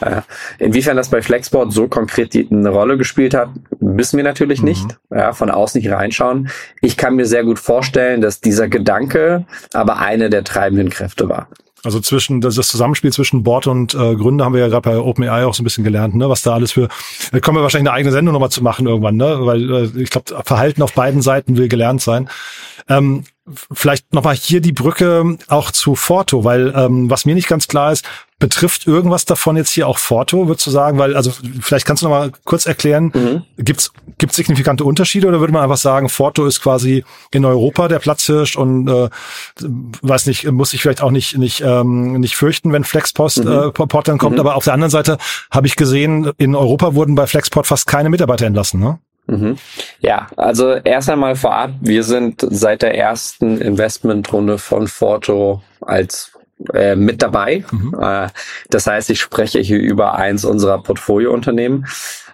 Äh, 0.00 0.22
inwiefern 0.58 0.96
das 0.96 1.10
bei 1.10 1.20
Flexboard 1.20 1.72
so 1.72 1.88
konkret 1.88 2.32
die, 2.32 2.48
eine 2.50 2.70
Rolle 2.70 2.96
gespielt 2.96 3.34
hat, 3.34 3.50
wissen 3.80 4.16
wir 4.16 4.24
natürlich 4.24 4.60
mhm. 4.60 4.68
nicht. 4.68 4.86
Ja, 5.10 5.32
von 5.34 5.50
außen 5.50 5.80
nicht 5.80 5.90
reinschauen. 5.90 6.48
Ich 6.80 6.96
kann 6.96 7.16
mir 7.16 7.26
sehr 7.26 7.44
gut 7.44 7.58
vorstellen, 7.58 8.20
dass 8.20 8.40
dieser 8.40 8.68
Gedanke 8.68 9.44
aber 9.74 9.98
eine 9.98 10.30
der 10.30 10.44
treibenden 10.44 10.88
Kräfte 10.88 11.28
war. 11.28 11.48
Also 11.84 12.00
zwischen 12.00 12.40
das, 12.40 12.54
das 12.54 12.68
Zusammenspiel 12.68 13.12
zwischen 13.12 13.42
Board 13.42 13.66
und 13.66 13.94
äh, 13.94 14.14
Gründer 14.14 14.44
haben 14.44 14.54
wir 14.54 14.60
ja 14.60 14.68
gerade 14.68 14.88
bei 14.88 14.98
OpenAI 14.98 15.44
auch 15.44 15.54
so 15.54 15.62
ein 15.62 15.64
bisschen 15.64 15.84
gelernt, 15.84 16.14
ne? 16.14 16.28
Was 16.28 16.42
da 16.42 16.54
alles 16.54 16.72
für. 16.72 16.88
Da 17.32 17.40
kommen 17.40 17.58
wir 17.58 17.62
wahrscheinlich 17.62 17.90
eine 17.90 17.96
eigene 17.96 18.12
Sendung 18.12 18.32
nochmal 18.32 18.50
zu 18.50 18.62
machen 18.62 18.86
irgendwann, 18.86 19.16
ne? 19.16 19.38
Weil 19.40 19.70
äh, 19.70 20.02
ich 20.02 20.10
glaube, 20.10 20.42
Verhalten 20.44 20.82
auf 20.82 20.92
beiden 20.94 21.22
Seiten 21.22 21.56
will 21.56 21.68
gelernt 21.68 22.02
sein. 22.02 22.28
Ähm, 22.88 23.24
vielleicht 23.72 24.12
nochmal 24.12 24.34
hier 24.34 24.60
die 24.60 24.72
Brücke 24.72 25.36
auch 25.48 25.70
zu 25.70 25.94
Forto, 25.94 26.44
weil 26.44 26.72
ähm, 26.74 27.10
was 27.10 27.24
mir 27.24 27.34
nicht 27.34 27.48
ganz 27.48 27.68
klar 27.68 27.92
ist, 27.92 28.04
betrifft 28.44 28.86
irgendwas 28.86 29.24
davon 29.24 29.56
jetzt 29.56 29.70
hier 29.70 29.88
auch 29.88 29.96
Forto, 29.96 30.48
würdest 30.48 30.66
du 30.66 30.70
sagen? 30.70 30.98
Weil, 30.98 31.16
also 31.16 31.32
vielleicht 31.62 31.86
kannst 31.86 32.02
du 32.02 32.08
nochmal 32.08 32.30
kurz 32.44 32.66
erklären, 32.66 33.10
mhm. 33.14 33.42
gibt's 33.56 33.90
gibt's 34.18 34.36
signifikante 34.36 34.84
Unterschiede 34.84 35.28
oder 35.28 35.40
würde 35.40 35.54
man 35.54 35.62
einfach 35.62 35.78
sagen, 35.78 36.10
Forto 36.10 36.44
ist 36.44 36.60
quasi 36.60 37.04
in 37.32 37.46
Europa 37.46 37.88
der 37.88 38.00
Platzhirsch 38.00 38.56
und 38.56 38.86
äh, 38.86 39.08
weiß 40.02 40.26
nicht, 40.26 40.44
muss 40.52 40.74
ich 40.74 40.82
vielleicht 40.82 41.00
auch 41.00 41.10
nicht 41.10 41.38
nicht 41.38 41.62
ähm, 41.62 42.20
nicht 42.20 42.36
fürchten, 42.36 42.70
wenn 42.70 42.84
Flexpost 42.84 43.46
mhm. 43.46 43.50
äh, 43.50 43.70
Port 43.70 44.08
dann 44.08 44.18
kommt, 44.18 44.34
mhm. 44.34 44.40
aber 44.40 44.56
auf 44.56 44.64
der 44.64 44.74
anderen 44.74 44.90
Seite 44.90 45.16
habe 45.50 45.66
ich 45.66 45.76
gesehen, 45.76 46.30
in 46.36 46.54
Europa 46.54 46.94
wurden 46.94 47.14
bei 47.14 47.26
Flexport 47.26 47.66
fast 47.66 47.86
keine 47.86 48.10
Mitarbeiter 48.10 48.44
entlassen, 48.44 48.78
ne? 48.78 48.98
Mhm. 49.26 49.56
Ja, 50.00 50.26
also 50.36 50.72
erst 50.72 51.08
einmal 51.08 51.34
vorab, 51.34 51.70
wir 51.80 52.02
sind 52.02 52.46
seit 52.50 52.82
der 52.82 52.94
ersten 52.94 53.58
Investmentrunde 53.58 54.58
von 54.58 54.86
Forto 54.86 55.62
als 55.80 56.34
äh, 56.72 56.96
mit 56.96 57.22
dabei. 57.22 57.64
Mhm. 57.70 57.94
Äh, 58.00 58.28
das 58.70 58.86
heißt, 58.86 59.10
ich 59.10 59.20
spreche 59.20 59.60
hier 59.60 59.78
über 59.78 60.14
eins 60.14 60.44
unserer 60.44 60.82
Portfoliounternehmen. 60.82 61.86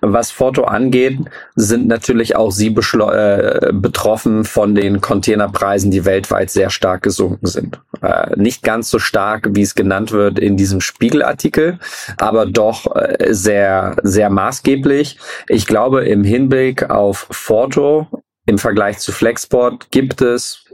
Was 0.02 0.30
Foto 0.30 0.64
angeht, 0.64 1.18
sind 1.56 1.86
natürlich 1.86 2.34
auch 2.34 2.52
sie 2.52 2.68
äh, 2.68 3.70
betroffen 3.72 4.44
von 4.44 4.74
den 4.74 5.00
Containerpreisen, 5.02 5.90
die 5.90 6.06
weltweit 6.06 6.50
sehr 6.50 6.70
stark 6.70 7.02
gesunken 7.02 7.46
sind. 7.46 7.80
Äh, 8.00 8.34
nicht 8.36 8.62
ganz 8.62 8.90
so 8.90 8.98
stark, 8.98 9.48
wie 9.50 9.62
es 9.62 9.74
genannt 9.74 10.12
wird 10.12 10.38
in 10.38 10.56
diesem 10.56 10.80
Spiegelartikel, 10.80 11.78
aber 12.16 12.46
doch 12.46 12.96
äh, 12.96 13.34
sehr, 13.34 13.96
sehr 14.02 14.30
maßgeblich. 14.30 15.18
Ich 15.48 15.66
glaube, 15.66 16.06
im 16.06 16.24
Hinblick 16.24 16.88
auf 16.88 17.26
Foto 17.30 18.08
im 18.46 18.58
Vergleich 18.58 18.98
zu 18.98 19.12
Flexport 19.12 19.90
gibt 19.90 20.22
es 20.22 20.64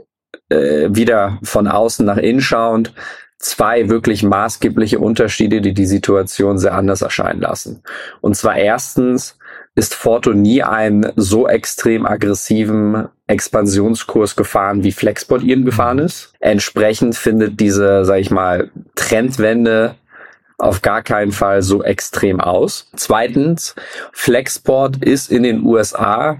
äh, 0.49 0.87
wieder 0.89 1.37
von 1.43 1.67
außen 1.67 2.05
nach 2.05 2.17
innen 2.17 2.41
schauend 2.41 2.93
zwei 3.39 3.89
wirklich 3.89 4.23
maßgebliche 4.23 4.99
Unterschiede, 4.99 5.61
die 5.61 5.73
die 5.73 5.85
Situation 5.85 6.57
sehr 6.57 6.73
anders 6.73 7.01
erscheinen 7.01 7.41
lassen. 7.41 7.83
Und 8.21 8.35
zwar 8.35 8.57
erstens 8.57 9.37
ist 9.75 9.93
Forto 9.93 10.33
nie 10.33 10.63
einen 10.63 11.11
so 11.15 11.47
extrem 11.47 12.05
aggressiven 12.07 13.09
Expansionskurs 13.27 14.35
gefahren, 14.35 14.83
wie 14.83 14.91
Flexport 14.91 15.43
ihn 15.43 15.65
gefahren 15.65 15.99
ist. 15.99 16.33
Entsprechend 16.39 17.15
findet 17.15 17.59
diese, 17.59 18.03
sag 18.03 18.19
ich 18.19 18.31
mal, 18.31 18.71
Trendwende 18.95 19.95
auf 20.57 20.81
gar 20.81 21.03
keinen 21.03 21.31
Fall 21.31 21.61
so 21.61 21.83
extrem 21.83 22.39
aus. 22.41 22.89
Zweitens, 22.95 23.75
Flexport 24.13 25.03
ist 25.03 25.31
in 25.31 25.43
den 25.43 25.63
USA 25.63 26.39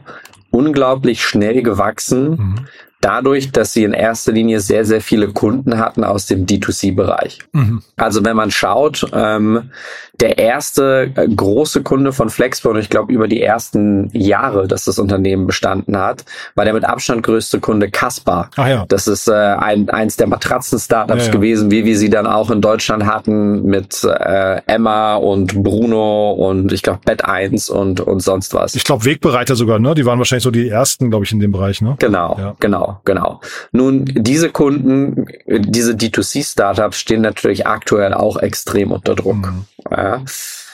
unglaublich 0.50 1.24
schnell 1.24 1.62
gewachsen. 1.62 2.30
Mhm 2.30 2.66
dadurch, 3.08 3.54
dass 3.54 3.72
sie 3.72 3.86
in 3.86 3.94
erster 3.94 4.34
Linie 4.34 4.60
sehr, 4.60 4.84
sehr 4.84 5.00
viele 5.00 5.30
Kunden 5.30 5.78
hatten 5.78 6.04
aus 6.04 6.26
dem 6.26 6.46
D2C-Bereich. 6.46 7.40
Mhm. 7.54 7.82
Also 7.96 8.26
wenn 8.26 8.36
man 8.36 8.52
schaut, 8.52 9.06
ähm, 9.14 9.72
der 10.20 10.38
erste 10.38 11.12
äh, 11.16 11.28
große 11.28 11.84
Kunde 11.84 12.12
von 12.12 12.30
Flexport, 12.30 12.76
und 12.76 12.82
ich 12.82 12.90
glaube 12.90 13.14
über 13.14 13.28
die 13.28 13.42
ersten 13.42 14.10
Jahre, 14.14 14.68
dass 14.68 14.86
das 14.86 15.00
Unternehmen 15.00 15.46
bestanden 15.46 15.98
hat, 15.98 16.26
war 16.56 16.66
der 16.66 16.74
mit 16.74 16.86
Abstand 16.86 17.24
größte 17.24 17.60
Kunde 17.60 17.90
Caspar. 17.90 18.50
Ah, 18.56 18.68
ja. 18.68 18.86
Das 18.88 19.08
ist 19.08 19.28
äh, 19.28 19.34
ein, 19.34 19.90
eins 19.90 20.18
der 20.18 20.28
Matratzen-Startups 20.28 21.20
ja, 21.20 21.26
ja. 21.28 21.32
gewesen, 21.32 21.72
wie 21.72 21.86
wir 21.86 21.98
sie 21.98 22.10
dann 22.10 22.26
auch 22.26 22.50
in 22.50 22.62
Deutschland 22.62 23.06
hatten 23.06 23.64
mit 23.64 24.04
äh, 24.04 24.62
Emma 24.66 25.16
und 25.16 25.64
Bruno 25.64 26.32
und 26.32 26.74
ich 26.74 26.82
glaube 26.82 27.00
Bett 27.06 27.24
1 27.24 27.70
und, 27.70 28.02
und 28.02 28.22
sonst 28.22 28.54
was. 28.54 28.76
Ich 28.76 28.84
glaube 28.84 29.06
Wegbereiter 29.06 29.56
sogar, 29.56 29.80
ne? 29.80 29.94
Die 29.94 30.06
waren 30.06 30.18
wahrscheinlich 30.18 30.44
so 30.44 30.52
die 30.52 30.68
ersten, 30.68 31.10
glaube 31.10 31.26
ich, 31.26 31.32
in 31.32 31.40
dem 31.40 31.52
Bereich, 31.52 31.82
ne? 31.82 31.96
Genau, 32.00 32.36
ja. 32.40 32.56
genau, 32.60 32.97
genau. 33.06 33.42
Nun, 33.72 34.06
diese 34.06 34.50
Kunden, 34.50 35.26
diese 35.46 35.94
D2C-Startups 35.94 37.00
stehen 37.00 37.22
natürlich 37.22 37.68
aktuell 37.68 38.14
auch 38.14 38.38
extrem 38.38 38.92
unter 38.92 39.16
Druck. 39.16 39.36
Mhm. 39.36 39.66
Ja. 39.90 40.22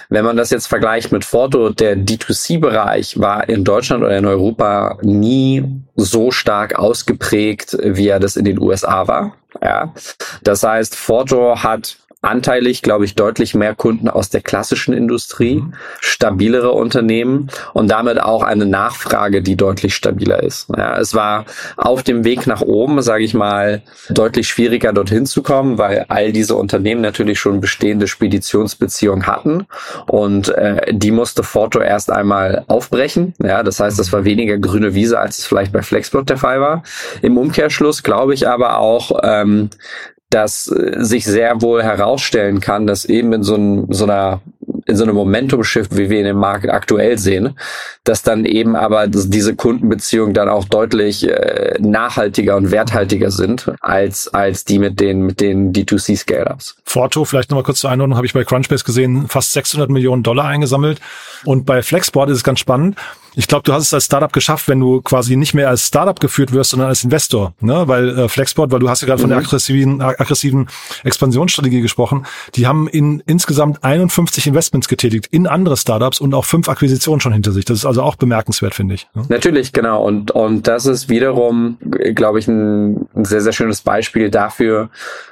Wenn 0.10 0.26
man 0.26 0.38
das 0.38 0.52
jetzt 0.52 0.68
vergleicht 0.68 1.12
mit 1.12 1.26
Forto, 1.26 1.70
der 1.70 1.98
D2C-Bereich 1.98 3.20
war 3.20 3.50
in 3.50 3.64
Deutschland 3.64 4.04
oder 4.04 4.18
in 4.18 4.26
Europa 4.26 5.00
nie 5.02 5.66
so 5.96 6.30
stark 6.30 6.78
ausgeprägt, 6.78 7.78
wie 7.82 8.10
er 8.10 8.20
das 8.20 8.36
in 8.36 8.46
den 8.46 8.60
USA 8.60 9.08
war. 9.08 9.36
Ja. 9.62 9.94
Das 10.44 10.64
heißt, 10.64 10.96
Forto 10.96 11.64
hat 11.64 11.98
anteilig, 12.24 12.82
glaube 12.82 13.06
ich, 13.06 13.16
deutlich 13.16 13.54
mehr 13.54 13.76
Kunden 13.76 14.10
aus 14.10 14.30
der 14.30 14.42
klassischen 14.42 14.94
Industrie, 14.94 15.56
mhm. 15.56 15.74
stabilere 16.00 16.72
Unternehmen 16.72 17.50
und 17.74 17.92
damit 17.92 18.22
auch 18.22 18.44
eine 18.44 18.66
Nachfrage, 18.66 19.42
die 19.42 19.56
deutlich 19.56 19.94
stabiler 19.94 20.42
ist. 20.42 20.68
Ja, 20.76 20.98
es 20.98 21.14
war 21.14 21.46
auf 21.76 22.02
dem 22.02 22.24
Weg 22.24 22.48
nach 22.48 22.62
oben, 22.62 23.02
sage 23.02 23.24
ich 23.24 23.34
mal, 23.34 23.82
deutlich 24.10 24.48
schwieriger 24.48 24.94
dorthin 24.94 25.26
zu 25.26 25.44
kommen, 25.44 25.78
weil 25.78 26.06
all 26.08 26.32
diese 26.32 26.56
Unternehmen 26.56 27.02
natürlich 27.02 27.40
schon 27.40 27.60
bestehende 27.60 28.08
Speditionsbeziehungen 28.08 29.28
hatten 29.28 29.68
und 30.08 30.50
äh, 30.50 30.94
die 30.94 31.12
musste 31.12 31.44
Forto 31.44 31.80
erst 31.80 32.10
einmal 32.10 32.64
aufbrechen. 32.68 33.34
Ja, 33.44 33.64
das 33.64 33.80
heißt, 33.80 34.00
das 34.00 34.14
war 34.14 34.24
weniger 34.24 34.58
grüne 34.58 34.94
Wiese, 34.96 35.20
als 35.20 35.40
es 35.40 35.46
vielleicht 35.46 35.74
bei 35.74 35.82
Flexbot 35.82 36.30
der 36.30 36.38
Fall 36.38 36.62
war. 36.62 36.84
Im 37.22 37.38
Umkehrschluss 37.38 38.02
glaube 38.02 38.34
ich 38.34 38.48
aber 38.48 38.80
auch, 38.80 39.20
ähm, 39.24 39.70
dass 40.34 40.68
äh, 40.68 41.04
sich 41.04 41.26
sehr 41.26 41.62
wohl 41.62 41.84
herausstellen 41.84 42.60
kann, 42.60 42.88
dass 42.88 43.06
eben 43.06 43.34
in 43.34 43.44
so, 43.44 43.56
ein, 43.56 43.88
so 43.90 44.06
einer 44.06 44.42
in 44.86 44.98
so 44.98 45.04
einem 45.04 45.16
Momentum-Shift, 45.16 45.96
wie 45.98 46.10
wir 46.10 46.20
in 46.20 46.26
dem 46.26 46.38
Markt 46.38 46.70
aktuell 46.70 47.18
sehen, 47.18 47.58
dass 48.04 48.22
dann 48.22 48.44
eben 48.46 48.76
aber 48.76 49.08
diese 49.08 49.56
Kundenbeziehungen 49.56 50.34
dann 50.34 50.50
auch 50.50 50.66
deutlich 50.66 51.30
äh, 51.30 51.78
nachhaltiger 51.80 52.58
und 52.58 52.72
werthaltiger 52.72 53.32
sind 53.32 53.72
als 53.80 54.34
als 54.34 54.66
die 54.66 54.80
mit 54.80 55.00
den 55.00 55.22
mit 55.22 55.40
den 55.40 55.72
D2C 55.72 56.18
Scale-ups. 56.18 56.76
Forto, 56.84 57.26
vielleicht 57.26 57.50
nochmal 57.50 57.64
kurz 57.64 57.80
zur 57.80 57.92
Einordnung, 57.92 58.18
habe 58.18 58.26
ich 58.26 58.34
bei 58.34 58.44
Crunchbase 58.44 58.84
gesehen, 58.84 59.28
fast 59.28 59.54
600 59.54 59.90
Millionen 59.90 60.24
Dollar 60.24 60.46
eingesammelt 60.46 61.00
und 61.46 61.66
bei 61.66 61.82
Flexboard 61.82 62.30
ist 62.30 62.38
es 62.38 62.44
ganz 62.44 62.60
spannend. 62.60 62.98
Ich 63.36 63.48
glaube, 63.48 63.64
du 63.64 63.74
hast 63.74 63.84
es 63.84 63.94
als 63.94 64.06
Startup 64.06 64.32
geschafft, 64.32 64.68
wenn 64.68 64.80
du 64.80 65.02
quasi 65.02 65.36
nicht 65.36 65.54
mehr 65.54 65.70
als 65.70 65.88
Startup 65.88 66.20
geführt 66.20 66.54
wirst, 66.54 66.72
sondern 66.72 66.90
als 66.90 67.04
Investor, 67.04 67.54
ne? 67.62 67.88
Weil 67.88 68.18
äh, 68.18 68.30
Flexport, 68.30 68.72
weil 68.72 68.80
du 68.80 68.90
hast 68.90 69.02
ja 69.02 69.08
gerade 69.08 69.20
mhm. 69.20 69.24
von 69.24 69.30
der 69.30 69.40
mhm. 69.40 69.46
aggressiven, 69.46 70.02
aggressiven 70.02 70.68
Expansionsstrategie 71.04 71.82
gesprochen. 71.82 72.26
Die 72.56 72.68
haben 72.68 72.88
in 72.88 73.24
insgesamt 73.26 73.84
51 73.84 74.48
Investments 74.48 74.88
getätigt 74.88 75.28
in 75.32 75.48
andere 75.48 75.78
Startups 75.78 76.20
und 76.20 76.34
auch 76.34 76.46
fünf 76.46 76.70
Akquisitionen 76.70 77.22
schon 77.22 77.34
hinter 77.34 77.52
sich. 77.52 77.66
Das 77.66 77.78
ist 77.78 77.86
also 77.86 78.04
auch 78.04 78.16
bemerkenswert, 78.16 78.76
finde 78.76 78.96
ich. 78.96 79.08
Ne? 79.16 79.24
Natürlich, 79.30 79.74
genau. 79.74 80.04
Und 80.04 80.32
und 80.32 80.68
das 80.68 80.86
ist 80.86 81.10
wiederum, 81.10 81.78
glaube 82.16 82.40
ich, 82.40 82.48
ein, 82.48 83.08
ein 83.16 83.26
sehr 83.26 83.42
sehr 83.42 83.54
schönes 83.54 83.82
Beispiel 83.82 84.30
dafür, 84.30 84.90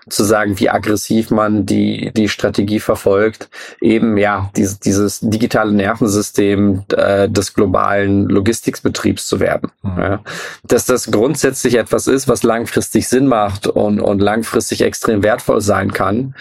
zu 0.10 0.24
sagen, 0.24 0.60
wie 0.60 0.70
aggressiv 0.70 1.30
man 1.30 1.66
die 1.66 2.12
die 2.16 2.30
Strategie 2.30 2.80
verfolgt. 2.80 3.50
Eben 3.80 4.18
ja 4.18 4.50
dieses 4.56 4.80
dieses 4.80 5.20
digitale 5.22 5.72
Nervensystem 5.72 6.84
äh, 6.96 7.30
des 7.30 7.54
globalen 7.54 7.91
globalen 7.92 8.28
Logistikbetriebs 8.30 9.28
zu 9.28 9.40
werden. 9.40 9.72
Mhm. 9.84 10.00
Ja. 10.00 10.24
Dass 10.64 10.86
das 10.86 11.12
grundsätzlich 11.12 11.76
etwas 11.76 12.08
ist, 12.08 12.28
was 12.28 12.44
langfristig 12.44 13.08
Sinn 13.08 13.28
macht 13.28 13.68
und, 13.68 14.00
und 14.00 14.20
langfristig 14.20 14.82
extrem 14.82 15.24
wertvoll 15.24 15.62
sein 15.62 15.92
kann, 15.92 16.36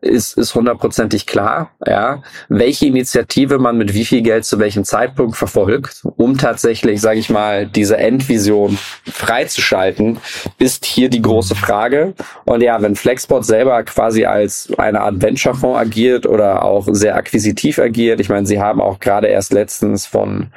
ist, 0.00 0.36
ist 0.36 0.54
hundertprozentig 0.54 1.26
klar. 1.26 1.70
Ja. 1.86 2.22
Welche 2.48 2.86
Initiative 2.86 3.58
man 3.58 3.78
mit 3.78 3.94
wie 3.94 4.04
viel 4.04 4.22
Geld 4.22 4.44
zu 4.44 4.58
welchem 4.58 4.84
Zeitpunkt 4.84 5.36
verfolgt, 5.36 6.02
um 6.16 6.38
tatsächlich, 6.38 7.00
sage 7.00 7.18
ich 7.18 7.30
mal, 7.30 7.66
diese 7.66 7.96
Endvision 7.96 8.78
freizuschalten, 9.10 10.18
ist 10.58 10.84
hier 10.84 11.08
die 11.08 11.22
große 11.22 11.54
Frage. 11.54 12.14
Und 12.44 12.62
ja, 12.62 12.80
wenn 12.82 12.96
Flexbot 12.96 13.44
selber 13.44 13.82
quasi 13.84 14.24
als 14.24 14.68
eine 14.78 15.00
Art 15.00 15.22
Venture-Fonds 15.22 15.78
agiert 15.78 16.26
oder 16.26 16.62
auch 16.62 16.86
sehr 16.90 17.16
akquisitiv 17.16 17.78
agiert, 17.78 18.20
ich 18.20 18.28
meine, 18.28 18.46
sie 18.46 18.60
haben 18.60 18.80
auch 18.80 19.00
gerade 19.00 19.28
erst 19.28 19.52
letztens 19.52 20.06
von 20.06 20.50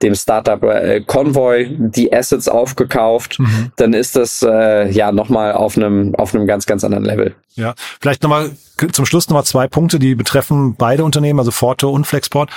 dem 0.00 0.14
Startup 0.14 0.62
äh, 0.62 1.00
Convoy 1.00 1.68
die 1.78 2.12
Assets 2.12 2.48
aufgekauft, 2.48 3.38
mhm. 3.38 3.72
dann 3.76 3.92
ist 3.92 4.16
das 4.16 4.42
äh, 4.42 4.90
ja 4.90 5.12
nochmal 5.12 5.52
auf 5.52 5.76
einem 5.76 6.14
auf 6.14 6.34
einem 6.34 6.46
ganz 6.46 6.66
ganz 6.66 6.84
anderen 6.84 7.04
Level. 7.04 7.34
Ja, 7.54 7.74
vielleicht 8.00 8.22
nochmal 8.22 8.50
zum 8.92 9.06
Schluss 9.06 9.28
nochmal 9.28 9.44
zwei 9.44 9.68
Punkte, 9.68 9.98
die 9.98 10.14
betreffen 10.14 10.74
beide 10.76 11.04
Unternehmen, 11.04 11.38
also 11.38 11.50
Forto 11.50 11.90
und 11.90 12.06
Flexport. 12.06 12.50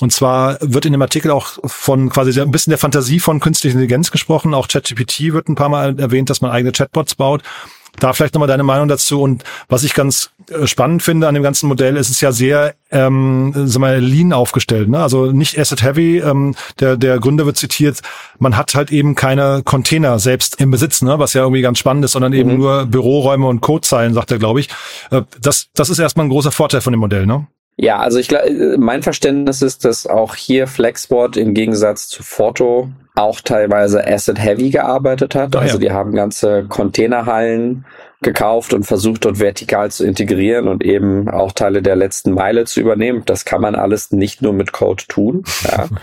Und 0.00 0.12
zwar 0.12 0.58
wird 0.60 0.86
in 0.86 0.92
dem 0.92 1.02
Artikel 1.02 1.32
auch 1.32 1.58
von 1.64 2.08
quasi 2.08 2.40
ein 2.40 2.52
bisschen 2.52 2.70
der 2.70 2.78
Fantasie 2.78 3.18
von 3.18 3.40
künstlicher 3.40 3.74
Intelligenz 3.74 4.12
gesprochen. 4.12 4.54
Auch 4.54 4.68
ChatGPT 4.68 5.32
wird 5.32 5.48
ein 5.48 5.56
paar 5.56 5.68
Mal 5.68 5.98
erwähnt, 5.98 6.30
dass 6.30 6.40
man 6.40 6.52
eigene 6.52 6.70
Chatbots 6.70 7.16
baut. 7.16 7.42
Da 8.00 8.12
vielleicht 8.12 8.34
nochmal 8.34 8.48
deine 8.48 8.62
Meinung 8.62 8.88
dazu. 8.88 9.20
Und 9.22 9.44
was 9.68 9.84
ich 9.84 9.94
ganz 9.94 10.30
äh, 10.50 10.66
spannend 10.66 11.02
finde 11.02 11.28
an 11.28 11.34
dem 11.34 11.42
ganzen 11.42 11.68
Modell, 11.68 11.96
ist 11.96 12.10
es 12.10 12.20
ja 12.20 12.32
sehr 12.32 12.74
ähm, 12.90 13.52
sag 13.54 13.80
mal, 13.80 13.98
lean 13.98 14.32
aufgestellt. 14.32 14.88
Ne? 14.88 14.98
Also 14.98 15.32
nicht 15.32 15.58
asset 15.58 15.82
heavy. 15.82 16.18
Ähm, 16.18 16.54
der, 16.80 16.96
der 16.96 17.18
Gründer 17.18 17.46
wird 17.46 17.56
zitiert, 17.56 18.00
man 18.38 18.56
hat 18.56 18.74
halt 18.74 18.90
eben 18.90 19.14
keine 19.14 19.62
Container 19.64 20.18
selbst 20.18 20.60
im 20.60 20.70
Besitz, 20.70 21.02
ne? 21.02 21.18
was 21.18 21.34
ja 21.34 21.42
irgendwie 21.42 21.62
ganz 21.62 21.78
spannend 21.78 22.04
ist, 22.04 22.12
sondern 22.12 22.32
eben 22.32 22.52
mhm. 22.52 22.58
nur 22.58 22.86
Büroräume 22.86 23.46
und 23.46 23.60
Codezeilen, 23.60 24.14
sagt 24.14 24.30
er, 24.30 24.38
glaube 24.38 24.60
ich. 24.60 24.68
Äh, 25.10 25.22
das, 25.40 25.66
das 25.74 25.90
ist 25.90 25.98
erstmal 25.98 26.26
ein 26.26 26.30
großer 26.30 26.52
Vorteil 26.52 26.80
von 26.80 26.92
dem 26.92 27.00
Modell, 27.00 27.26
ne? 27.26 27.46
Ja, 27.80 28.00
also 28.00 28.18
ich 28.18 28.26
glaube, 28.26 28.76
mein 28.76 29.04
Verständnis 29.04 29.62
ist, 29.62 29.84
dass 29.84 30.08
auch 30.08 30.34
hier 30.34 30.66
Flexboard 30.66 31.36
im 31.36 31.54
Gegensatz 31.54 32.08
zu 32.08 32.24
Forto 32.24 32.90
auch 33.14 33.40
teilweise 33.40 34.04
Asset 34.04 34.38
Heavy 34.38 34.70
gearbeitet 34.70 35.36
hat. 35.36 35.54
Ah, 35.54 35.60
also 35.60 35.78
die 35.78 35.92
haben 35.92 36.12
ganze 36.12 36.64
Containerhallen 36.64 37.84
gekauft 38.20 38.74
und 38.74 38.82
versucht 38.82 39.24
dort 39.24 39.38
vertikal 39.38 39.92
zu 39.92 40.04
integrieren 40.04 40.66
und 40.66 40.84
eben 40.84 41.28
auch 41.28 41.52
Teile 41.52 41.80
der 41.80 41.94
letzten 41.94 42.32
Meile 42.32 42.64
zu 42.64 42.80
übernehmen. 42.80 43.22
Das 43.26 43.44
kann 43.44 43.60
man 43.60 43.76
alles 43.76 44.10
nicht 44.10 44.42
nur 44.42 44.52
mit 44.52 44.72
Code 44.72 45.04
tun. 45.06 45.44
Ja. 45.64 45.86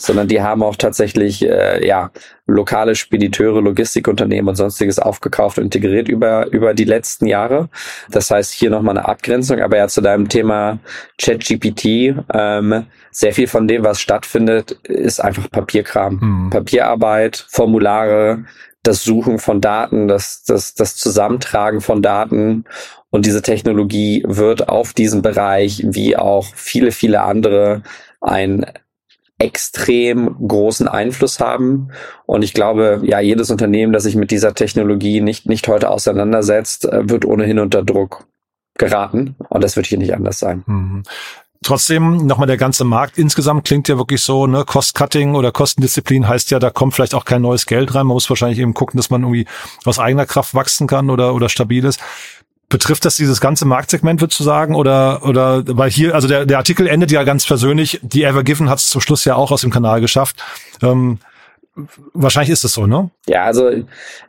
sondern 0.00 0.28
die 0.28 0.40
haben 0.40 0.62
auch 0.62 0.76
tatsächlich 0.76 1.46
äh, 1.46 1.86
ja 1.86 2.10
lokale 2.46 2.94
Spediteure, 2.94 3.60
Logistikunternehmen 3.60 4.48
und 4.48 4.56
sonstiges 4.56 4.98
aufgekauft 4.98 5.58
und 5.58 5.64
integriert 5.64 6.08
über 6.08 6.50
über 6.52 6.72
die 6.72 6.84
letzten 6.84 7.26
Jahre. 7.26 7.68
Das 8.10 8.30
heißt 8.30 8.52
hier 8.52 8.70
nochmal 8.70 8.96
eine 8.96 9.06
Abgrenzung, 9.06 9.60
aber 9.60 9.76
ja 9.76 9.88
zu 9.88 10.00
deinem 10.00 10.28
Thema 10.28 10.78
ChatGPT, 11.20 12.14
ähm, 12.32 12.86
sehr 13.10 13.34
viel 13.34 13.46
von 13.46 13.68
dem, 13.68 13.84
was 13.84 14.00
stattfindet, 14.00 14.72
ist 14.84 15.20
einfach 15.20 15.50
Papierkram, 15.50 16.18
mhm. 16.20 16.50
Papierarbeit, 16.50 17.46
Formulare, 17.50 18.44
das 18.82 19.04
Suchen 19.04 19.38
von 19.38 19.60
Daten, 19.60 20.08
das, 20.08 20.42
das, 20.44 20.74
das 20.74 20.96
Zusammentragen 20.96 21.82
von 21.82 22.00
Daten 22.00 22.64
und 23.10 23.26
diese 23.26 23.42
Technologie 23.42 24.24
wird 24.26 24.70
auf 24.70 24.94
diesem 24.94 25.20
Bereich 25.20 25.82
wie 25.84 26.16
auch 26.16 26.46
viele, 26.54 26.90
viele 26.90 27.20
andere 27.20 27.82
ein 28.22 28.64
extrem 29.40 30.36
großen 30.46 30.86
Einfluss 30.86 31.40
haben. 31.40 31.88
Und 32.26 32.42
ich 32.42 32.52
glaube, 32.54 33.00
ja, 33.02 33.20
jedes 33.20 33.50
Unternehmen, 33.50 33.92
das 33.92 34.04
sich 34.04 34.14
mit 34.14 34.30
dieser 34.30 34.54
Technologie 34.54 35.20
nicht, 35.20 35.46
nicht 35.46 35.66
heute 35.66 35.90
auseinandersetzt, 35.90 36.84
äh, 36.84 37.08
wird 37.08 37.24
ohnehin 37.24 37.58
unter 37.58 37.82
Druck 37.82 38.26
geraten. 38.78 39.34
Und 39.48 39.64
das 39.64 39.76
wird 39.76 39.86
hier 39.86 39.98
nicht 39.98 40.14
anders 40.14 40.38
sein. 40.38 40.62
Mhm. 40.66 41.02
Trotzdem 41.62 42.26
nochmal 42.26 42.46
der 42.46 42.56
ganze 42.56 42.84
Markt 42.84 43.18
insgesamt 43.18 43.66
klingt 43.66 43.86
ja 43.88 43.98
wirklich 43.98 44.22
so, 44.22 44.46
ne, 44.46 44.64
Cost-Cutting 44.64 45.34
oder 45.34 45.52
Kostendisziplin 45.52 46.26
heißt 46.26 46.50
ja, 46.50 46.58
da 46.58 46.70
kommt 46.70 46.94
vielleicht 46.94 47.14
auch 47.14 47.26
kein 47.26 47.42
neues 47.42 47.66
Geld 47.66 47.94
rein. 47.94 48.06
Man 48.06 48.14
muss 48.14 48.30
wahrscheinlich 48.30 48.58
eben 48.58 48.72
gucken, 48.72 48.96
dass 48.96 49.10
man 49.10 49.22
irgendwie 49.22 49.46
aus 49.84 49.98
eigener 49.98 50.24
Kraft 50.24 50.54
wachsen 50.54 50.86
kann 50.86 51.10
oder, 51.10 51.34
oder 51.34 51.50
stabil 51.50 51.84
ist. 51.84 52.00
Betrifft 52.70 53.04
das 53.04 53.16
dieses 53.16 53.40
ganze 53.40 53.66
Marktsegment, 53.66 54.20
würdest 54.20 54.40
du 54.40 54.44
sagen? 54.44 54.76
Oder, 54.76 55.24
oder, 55.24 55.64
weil 55.66 55.90
hier, 55.90 56.14
also 56.14 56.28
der, 56.28 56.46
der 56.46 56.56
Artikel 56.56 56.86
endet 56.86 57.10
ja 57.10 57.24
ganz 57.24 57.44
persönlich. 57.44 58.00
Die 58.02 58.22
Ever 58.22 58.44
Given 58.44 58.70
hat 58.70 58.78
es 58.78 58.88
zum 58.88 59.00
Schluss 59.00 59.24
ja 59.24 59.34
auch 59.34 59.50
aus 59.50 59.60
dem 59.60 59.70
Kanal 59.70 60.00
geschafft. 60.00 60.36
Ähm, 60.80 61.18
wahrscheinlich 62.14 62.50
ist 62.50 62.64
es 62.64 62.74
so, 62.74 62.86
ne? 62.86 63.10
Ja, 63.26 63.44
also 63.44 63.70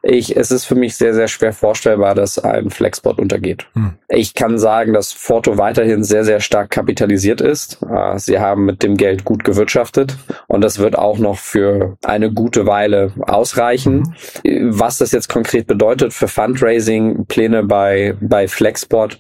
ich, 0.04 0.36
es 0.36 0.52
ist 0.52 0.66
für 0.66 0.76
mich 0.76 0.96
sehr, 0.96 1.14
sehr 1.14 1.28
schwer 1.28 1.54
vorstellbar, 1.54 2.16
dass 2.16 2.40
ein 2.40 2.70
Flexbot 2.70 3.20
untergeht. 3.20 3.68
Hm. 3.74 3.94
Ich 4.08 4.34
kann 4.34 4.58
sagen, 4.58 4.94
dass 4.94 5.12
Forto 5.12 5.58
weiterhin 5.58 6.04
sehr, 6.04 6.24
sehr 6.24 6.40
stark 6.40 6.70
kapitalisiert 6.70 7.42
ist. 7.42 7.80
Äh, 7.84 8.20
sie 8.20 8.40
haben 8.40 8.66
mit 8.66 8.84
dem 8.84 8.98
Geld 8.98 9.26
gut 9.26 9.44
gewirtschaftet 9.44 10.18
und 10.48 10.62
das 10.62 10.80
wird 10.80 10.98
auch 10.98 11.18
noch 11.18 11.38
für 11.38 11.98
eine 12.04 12.32
gute 12.32 12.66
Weile 12.66 13.12
ausreichen. 13.22 14.16
Mhm. 14.44 14.80
Was 14.80 14.98
das 14.98 15.12
jetzt 15.12 15.30
konkret 15.30 15.68
bedeutet 15.68 16.14
für 16.14 16.28
Fundraising-Pläne 16.28 17.64
bei, 17.64 18.16
bei 18.20 18.48
Flexbot, 18.48 19.20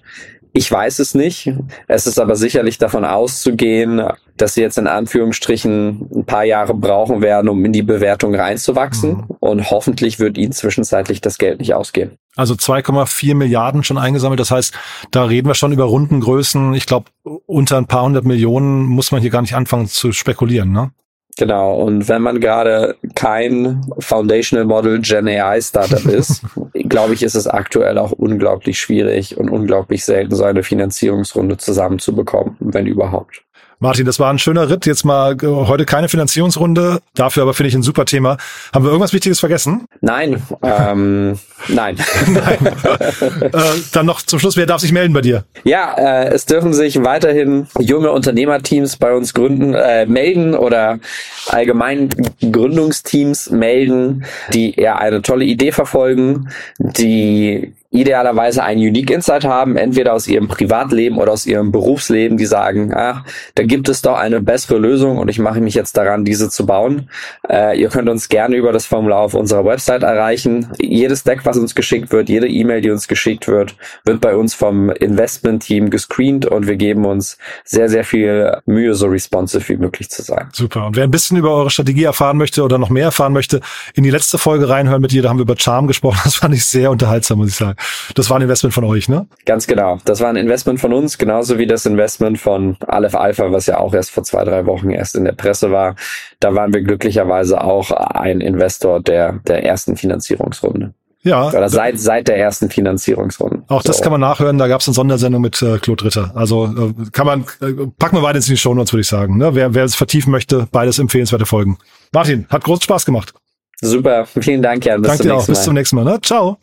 ich 0.53 0.69
weiß 0.69 0.99
es 0.99 1.15
nicht. 1.15 1.53
Es 1.87 2.07
ist 2.07 2.19
aber 2.19 2.35
sicherlich 2.35 2.77
davon 2.77 3.05
auszugehen, 3.05 4.01
dass 4.37 4.55
sie 4.55 4.61
jetzt 4.61 4.77
in 4.77 4.87
Anführungsstrichen 4.87 6.09
ein 6.15 6.25
paar 6.25 6.43
Jahre 6.43 6.73
brauchen 6.73 7.21
werden, 7.21 7.49
um 7.49 7.63
in 7.65 7.73
die 7.73 7.83
Bewertung 7.83 8.33
reinzuwachsen. 8.35 9.11
Mhm. 9.11 9.25
Und 9.39 9.71
hoffentlich 9.71 10.19
wird 10.19 10.37
ihnen 10.37 10.51
zwischenzeitlich 10.51 11.21
das 11.21 11.37
Geld 11.37 11.59
nicht 11.59 11.73
ausgehen. 11.73 12.17
Also 12.35 12.53
2,4 12.53 13.35
Milliarden 13.35 13.83
schon 13.83 13.97
eingesammelt. 13.97 14.39
Das 14.39 14.51
heißt, 14.51 14.73
da 15.11 15.25
reden 15.25 15.47
wir 15.47 15.55
schon 15.55 15.73
über 15.73 15.83
Rundengrößen. 15.83 16.73
Ich 16.73 16.85
glaube, 16.85 17.07
unter 17.45 17.77
ein 17.77 17.87
paar 17.87 18.03
hundert 18.03 18.25
Millionen 18.25 18.85
muss 18.85 19.11
man 19.11 19.21
hier 19.21 19.31
gar 19.31 19.41
nicht 19.41 19.55
anfangen 19.55 19.87
zu 19.87 20.11
spekulieren, 20.11 20.71
ne? 20.71 20.91
Genau, 21.37 21.75
und 21.75 22.09
wenn 22.09 22.21
man 22.21 22.39
gerade 22.39 22.97
kein 23.15 23.85
Foundational 23.99 24.65
Model 24.65 24.99
Gen 24.99 25.27
AI 25.27 25.61
Startup 25.61 26.05
ist, 26.05 26.43
glaube 26.73 27.13
ich, 27.13 27.23
ist 27.23 27.35
es 27.35 27.47
aktuell 27.47 27.97
auch 27.97 28.11
unglaublich 28.11 28.79
schwierig 28.79 29.37
und 29.37 29.49
unglaublich 29.49 30.03
selten, 30.03 30.35
so 30.35 30.43
eine 30.43 30.63
Finanzierungsrunde 30.63 31.57
zusammenzubekommen, 31.57 32.57
wenn 32.59 32.85
überhaupt. 32.85 33.43
Martin, 33.83 34.05
das 34.05 34.19
war 34.19 34.31
ein 34.31 34.37
schöner 34.37 34.69
Ritt. 34.69 34.85
Jetzt 34.85 35.05
mal 35.05 35.35
äh, 35.41 35.47
heute 35.47 35.85
keine 35.85 36.07
Finanzierungsrunde, 36.07 36.99
dafür 37.15 37.41
aber 37.41 37.55
finde 37.55 37.69
ich 37.69 37.73
ein 37.73 37.81
super 37.81 38.05
Thema. 38.05 38.37
Haben 38.71 38.85
wir 38.85 38.91
irgendwas 38.91 39.11
Wichtiges 39.11 39.39
vergessen? 39.39 39.87
Nein, 40.01 40.39
ähm, 40.61 41.39
nein. 41.67 41.97
nein. 42.27 42.57
äh, 43.41 43.49
dann 43.91 44.05
noch 44.05 44.21
zum 44.21 44.37
Schluss, 44.37 44.55
wer 44.55 44.67
darf 44.67 44.81
sich 44.81 44.91
melden 44.91 45.13
bei 45.13 45.21
dir? 45.21 45.45
Ja, 45.63 45.95
äh, 45.97 46.27
es 46.27 46.45
dürfen 46.45 46.73
sich 46.73 47.03
weiterhin 47.03 47.65
junge 47.79 48.11
Unternehmerteams 48.11 48.97
bei 48.97 49.13
uns 49.13 49.33
gründen, 49.33 49.73
äh, 49.73 50.05
melden 50.05 50.53
oder 50.53 50.99
allgemein 51.47 52.09
Gründungsteams 52.39 53.49
melden, 53.49 54.25
die 54.53 54.75
eher 54.75 54.99
eine 54.99 55.23
tolle 55.23 55.45
Idee 55.45 55.71
verfolgen, 55.71 56.49
die 56.77 57.73
idealerweise 57.91 58.63
einen 58.63 58.79
Unique 58.79 59.11
Insight 59.11 59.43
haben, 59.43 59.75
entweder 59.75 60.13
aus 60.13 60.25
ihrem 60.25 60.47
Privatleben 60.47 61.17
oder 61.17 61.33
aus 61.33 61.45
ihrem 61.45 61.73
Berufsleben, 61.73 62.37
die 62.37 62.45
sagen, 62.45 62.93
ah, 62.93 63.25
da 63.55 63.63
gibt 63.63 63.89
es 63.89 64.01
doch 64.01 64.17
eine 64.17 64.41
bessere 64.41 64.77
Lösung 64.77 65.17
und 65.17 65.27
ich 65.27 65.39
mache 65.39 65.59
mich 65.59 65.73
jetzt 65.73 65.97
daran, 65.97 66.23
diese 66.23 66.49
zu 66.49 66.65
bauen. 66.65 67.09
Äh, 67.49 67.79
ihr 67.79 67.89
könnt 67.89 68.07
uns 68.07 68.29
gerne 68.29 68.55
über 68.55 68.71
das 68.71 68.85
Formular 68.85 69.19
auf 69.19 69.33
unserer 69.33 69.65
Website 69.65 70.03
erreichen. 70.03 70.69
Jedes 70.79 71.23
Deck, 71.25 71.41
was 71.43 71.57
uns 71.57 71.75
geschickt 71.75 72.13
wird, 72.13 72.29
jede 72.29 72.47
E-Mail, 72.47 72.79
die 72.79 72.91
uns 72.91 73.09
geschickt 73.09 73.49
wird, 73.49 73.75
wird 74.05 74.21
bei 74.21 74.37
uns 74.37 74.53
vom 74.53 74.89
Investment-Team 74.89 75.89
gescreent 75.89 76.45
und 76.45 76.67
wir 76.67 76.77
geben 76.77 77.05
uns 77.05 77.37
sehr, 77.65 77.89
sehr 77.89 78.05
viel 78.05 78.57
Mühe, 78.65 78.95
so 78.95 79.07
responsive 79.07 79.67
wie 79.67 79.77
möglich 79.77 80.09
zu 80.09 80.21
sein. 80.21 80.47
Super. 80.53 80.85
Und 80.85 80.95
wer 80.95 81.03
ein 81.03 81.11
bisschen 81.11 81.35
über 81.35 81.53
eure 81.53 81.69
Strategie 81.69 82.05
erfahren 82.05 82.37
möchte 82.37 82.63
oder 82.63 82.77
noch 82.77 82.89
mehr 82.89 83.05
erfahren 83.05 83.33
möchte, 83.33 83.59
in 83.95 84.03
die 84.03 84.11
letzte 84.11 84.37
Folge 84.37 84.69
reinhören 84.69 85.01
mit 85.01 85.11
dir, 85.11 85.21
da 85.21 85.29
haben 85.29 85.37
wir 85.37 85.43
über 85.43 85.57
Charm 85.57 85.87
gesprochen. 85.87 86.21
Das 86.23 86.35
fand 86.35 86.55
ich 86.55 86.63
sehr 86.63 86.89
unterhaltsam, 86.89 87.39
muss 87.39 87.49
ich 87.49 87.55
sagen. 87.55 87.75
Das 88.15 88.29
war 88.29 88.37
ein 88.37 88.41
Investment 88.41 88.73
von 88.73 88.83
euch, 88.83 89.09
ne? 89.09 89.27
Ganz 89.45 89.67
genau. 89.67 89.99
Das 90.05 90.19
war 90.19 90.29
ein 90.29 90.35
Investment 90.35 90.79
von 90.79 90.93
uns, 90.93 91.17
genauso 91.17 91.57
wie 91.57 91.67
das 91.67 91.85
Investment 91.85 92.39
von 92.39 92.77
Aleph 92.87 93.15
Alpha, 93.15 93.51
was 93.51 93.67
ja 93.67 93.79
auch 93.79 93.93
erst 93.93 94.11
vor 94.11 94.23
zwei, 94.23 94.43
drei 94.43 94.65
Wochen 94.65 94.89
erst 94.89 95.15
in 95.15 95.25
der 95.25 95.33
Presse 95.33 95.71
war. 95.71 95.95
Da 96.39 96.55
waren 96.55 96.73
wir 96.73 96.81
glücklicherweise 96.81 97.63
auch 97.63 97.91
ein 97.91 98.41
Investor 98.41 99.01
der, 99.01 99.39
der 99.47 99.63
ersten 99.63 99.97
Finanzierungsrunde. 99.97 100.93
Ja. 101.23 101.49
Oder 101.49 101.69
seit, 101.69 101.99
seit 101.99 102.27
der 102.27 102.37
ersten 102.37 102.69
Finanzierungsrunde. 102.69 103.63
Auch 103.67 103.83
das 103.83 103.97
so. 103.97 104.03
kann 104.03 104.11
man 104.11 104.21
nachhören. 104.21 104.57
Da 104.57 104.67
gab 104.67 104.81
es 104.81 104.87
eine 104.87 104.95
Sondersendung 104.95 105.41
mit 105.41 105.61
äh, 105.61 105.77
Claude 105.77 106.05
Ritter. 106.05 106.31
Also 106.35 106.65
äh, 106.65 106.93
kann 107.11 107.27
man, 107.27 107.41
äh, 107.61 107.87
packen 107.99 108.17
wir 108.17 108.21
beides 108.21 108.47
in 108.47 108.55
die 108.55 108.57
Show 108.57 108.73
Notes, 108.73 108.91
würde 108.91 109.01
ich 109.01 109.07
sagen. 109.07 109.37
Ne? 109.37 109.53
Wer, 109.53 109.73
wer 109.75 109.83
es 109.83 109.95
vertiefen 109.95 110.31
möchte, 110.31 110.67
beides 110.71 110.97
empfehlenswerte 110.97 111.45
Folgen. 111.45 111.77
Martin, 112.11 112.47
hat 112.49 112.63
großen 112.63 112.83
Spaß 112.83 113.05
gemacht. 113.05 113.33
Super. 113.81 114.25
Vielen 114.25 114.61
Dank, 114.61 114.85
Jan. 114.85 115.01
Bis 115.01 115.09
Danke 115.09 115.23
dir 115.23 115.35
auch. 115.35 115.45
Bis 115.45 115.63
zum 115.63 115.73
nächsten 115.73 115.95
Mal. 115.95 116.05
Ne? 116.05 116.19
Ciao. 116.21 116.57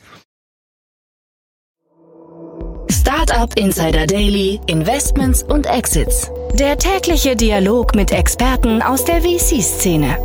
Startup 3.28 3.58
Insider 3.58 4.06
Daily, 4.06 4.58
Investments 4.68 5.42
und 5.42 5.66
Exits. 5.66 6.30
Der 6.54 6.78
tägliche 6.78 7.36
Dialog 7.36 7.94
mit 7.94 8.10
Experten 8.10 8.80
aus 8.80 9.04
der 9.04 9.20
VC-Szene. 9.20 10.16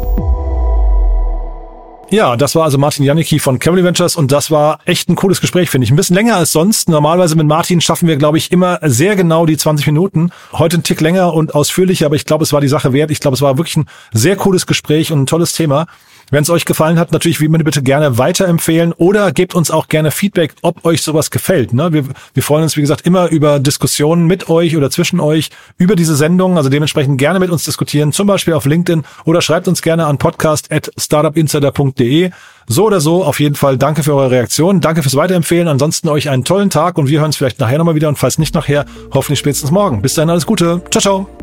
Ja, 2.10 2.38
das 2.38 2.56
war 2.56 2.64
also 2.64 2.78
Martin 2.78 3.04
Janicki 3.04 3.40
von 3.40 3.60
Cavalry 3.60 3.84
Ventures 3.84 4.16
und 4.16 4.32
das 4.32 4.52
war 4.52 4.80
echt 4.86 5.10
ein 5.10 5.16
cooles 5.16 5.42
Gespräch, 5.42 5.70
finde 5.70 5.84
ich. 5.84 5.92
Ein 5.92 5.98
bisschen 5.98 6.16
länger 6.16 6.38
als 6.38 6.54
sonst. 6.54 6.88
Normalerweise 6.88 7.36
mit 7.36 7.46
Martin 7.46 7.82
schaffen 7.82 8.08
wir, 8.08 8.16
glaube 8.16 8.38
ich, 8.38 8.54
immer 8.54 8.80
sehr 8.84 9.18
genau 9.18 9.46
die 9.46 9.58
20 9.58 9.86
Minuten. 9.88 10.30
Heute 10.54 10.78
ein 10.78 10.84
Tick 10.84 11.02
länger 11.02 11.34
und 11.34 11.56
ausführlicher, 11.56 12.06
aber 12.06 12.16
ich 12.16 12.24
glaube, 12.24 12.46
es 12.46 12.54
war 12.54 12.62
die 12.62 12.70
Sache 12.70 12.94
wert. 12.94 13.12
Ich 13.12 13.20
glaube, 13.20 13.36
es 13.36 13.42
war 13.42 13.58
wirklich 13.58 13.76
ein 13.76 13.88
sehr 14.14 14.38
cooles 14.38 14.66
Gespräch 14.66 15.12
und 15.12 15.24
ein 15.24 15.26
tolles 15.26 15.52
Thema. 15.52 15.88
Wenn 16.34 16.42
es 16.42 16.50
euch 16.50 16.66
gefallen 16.66 16.98
hat, 16.98 17.12
natürlich 17.12 17.40
wie 17.42 17.46
immer 17.46 17.60
bitte 17.60 17.84
gerne 17.84 18.18
weiterempfehlen 18.18 18.92
oder 18.94 19.32
gebt 19.32 19.54
uns 19.54 19.70
auch 19.70 19.88
gerne 19.88 20.10
Feedback, 20.10 20.56
ob 20.64 20.84
euch 20.84 21.04
sowas 21.04 21.30
gefällt. 21.30 21.74
Ne? 21.74 21.94
Wir, 21.94 22.06
wir 22.34 22.42
freuen 22.42 22.64
uns, 22.64 22.76
wie 22.76 22.82
gesagt, 22.82 23.06
immer 23.06 23.30
über 23.30 23.60
Diskussionen 23.60 24.26
mit 24.26 24.50
euch 24.50 24.76
oder 24.76 24.90
zwischen 24.90 25.20
euch 25.20 25.52
über 25.78 25.96
diese 25.96 26.16
Sendung. 26.16 26.58
Also 26.58 26.70
dementsprechend 26.70 27.20
gerne 27.20 27.40
mit 27.40 27.52
uns 27.52 27.66
diskutieren, 27.66 28.14
zum 28.14 28.26
Beispiel 28.26 28.56
auf 28.56 28.66
LinkedIn 28.66 29.04
oder 29.26 29.44
schreibt 29.44 29.68
uns 29.68 29.84
gerne 29.84 30.08
an 30.08 30.18
podcast.startupinsider.de. 30.18 32.32
So 32.66 32.88
oder 32.88 33.00
so, 33.00 33.24
auf 33.24 33.40
jeden 33.40 33.54
Fall 33.54 33.78
danke 33.78 34.02
für 34.02 34.16
eure 34.16 34.32
Reaktion, 34.32 34.82
danke 34.82 35.04
fürs 35.04 35.16
Weiterempfehlen. 35.16 35.68
Ansonsten 35.68 36.10
euch 36.10 36.32
einen 36.32 36.46
tollen 36.46 36.72
Tag 36.72 36.98
und 36.98 37.10
wir 37.10 37.20
hören 37.20 37.28
uns 37.28 37.38
vielleicht 37.38 37.60
nachher 37.60 37.78
nochmal 37.78 37.94
wieder 37.94 38.10
und 38.10 38.18
falls 38.18 38.40
nicht 38.40 38.56
nachher, 38.56 38.86
hoffentlich 39.14 39.38
spätestens 39.38 39.70
morgen. 39.70 40.02
Bis 40.02 40.16
dahin 40.16 40.32
alles 40.32 40.48
Gute. 40.48 40.82
Ciao, 40.90 41.00
ciao. 41.00 41.43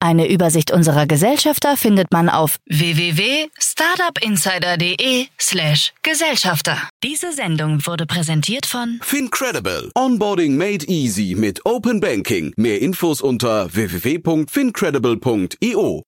Eine 0.00 0.30
Übersicht 0.30 0.70
unserer 0.70 1.06
Gesellschafter 1.06 1.76
findet 1.76 2.12
man 2.12 2.28
auf 2.28 2.58
www.startupinsider.de 2.66 5.26
slash 5.40 5.92
Gesellschafter. 6.02 6.78
Diese 7.02 7.32
Sendung 7.32 7.84
wurde 7.84 8.06
präsentiert 8.06 8.66
von 8.66 9.00
Fincredible. 9.02 9.90
Onboarding 9.96 10.56
made 10.56 10.86
easy 10.86 11.34
mit 11.36 11.66
Open 11.66 11.98
Banking. 12.00 12.52
Mehr 12.56 12.80
Infos 12.80 13.20
unter 13.20 13.74
www.fincredible.io. 13.74 16.04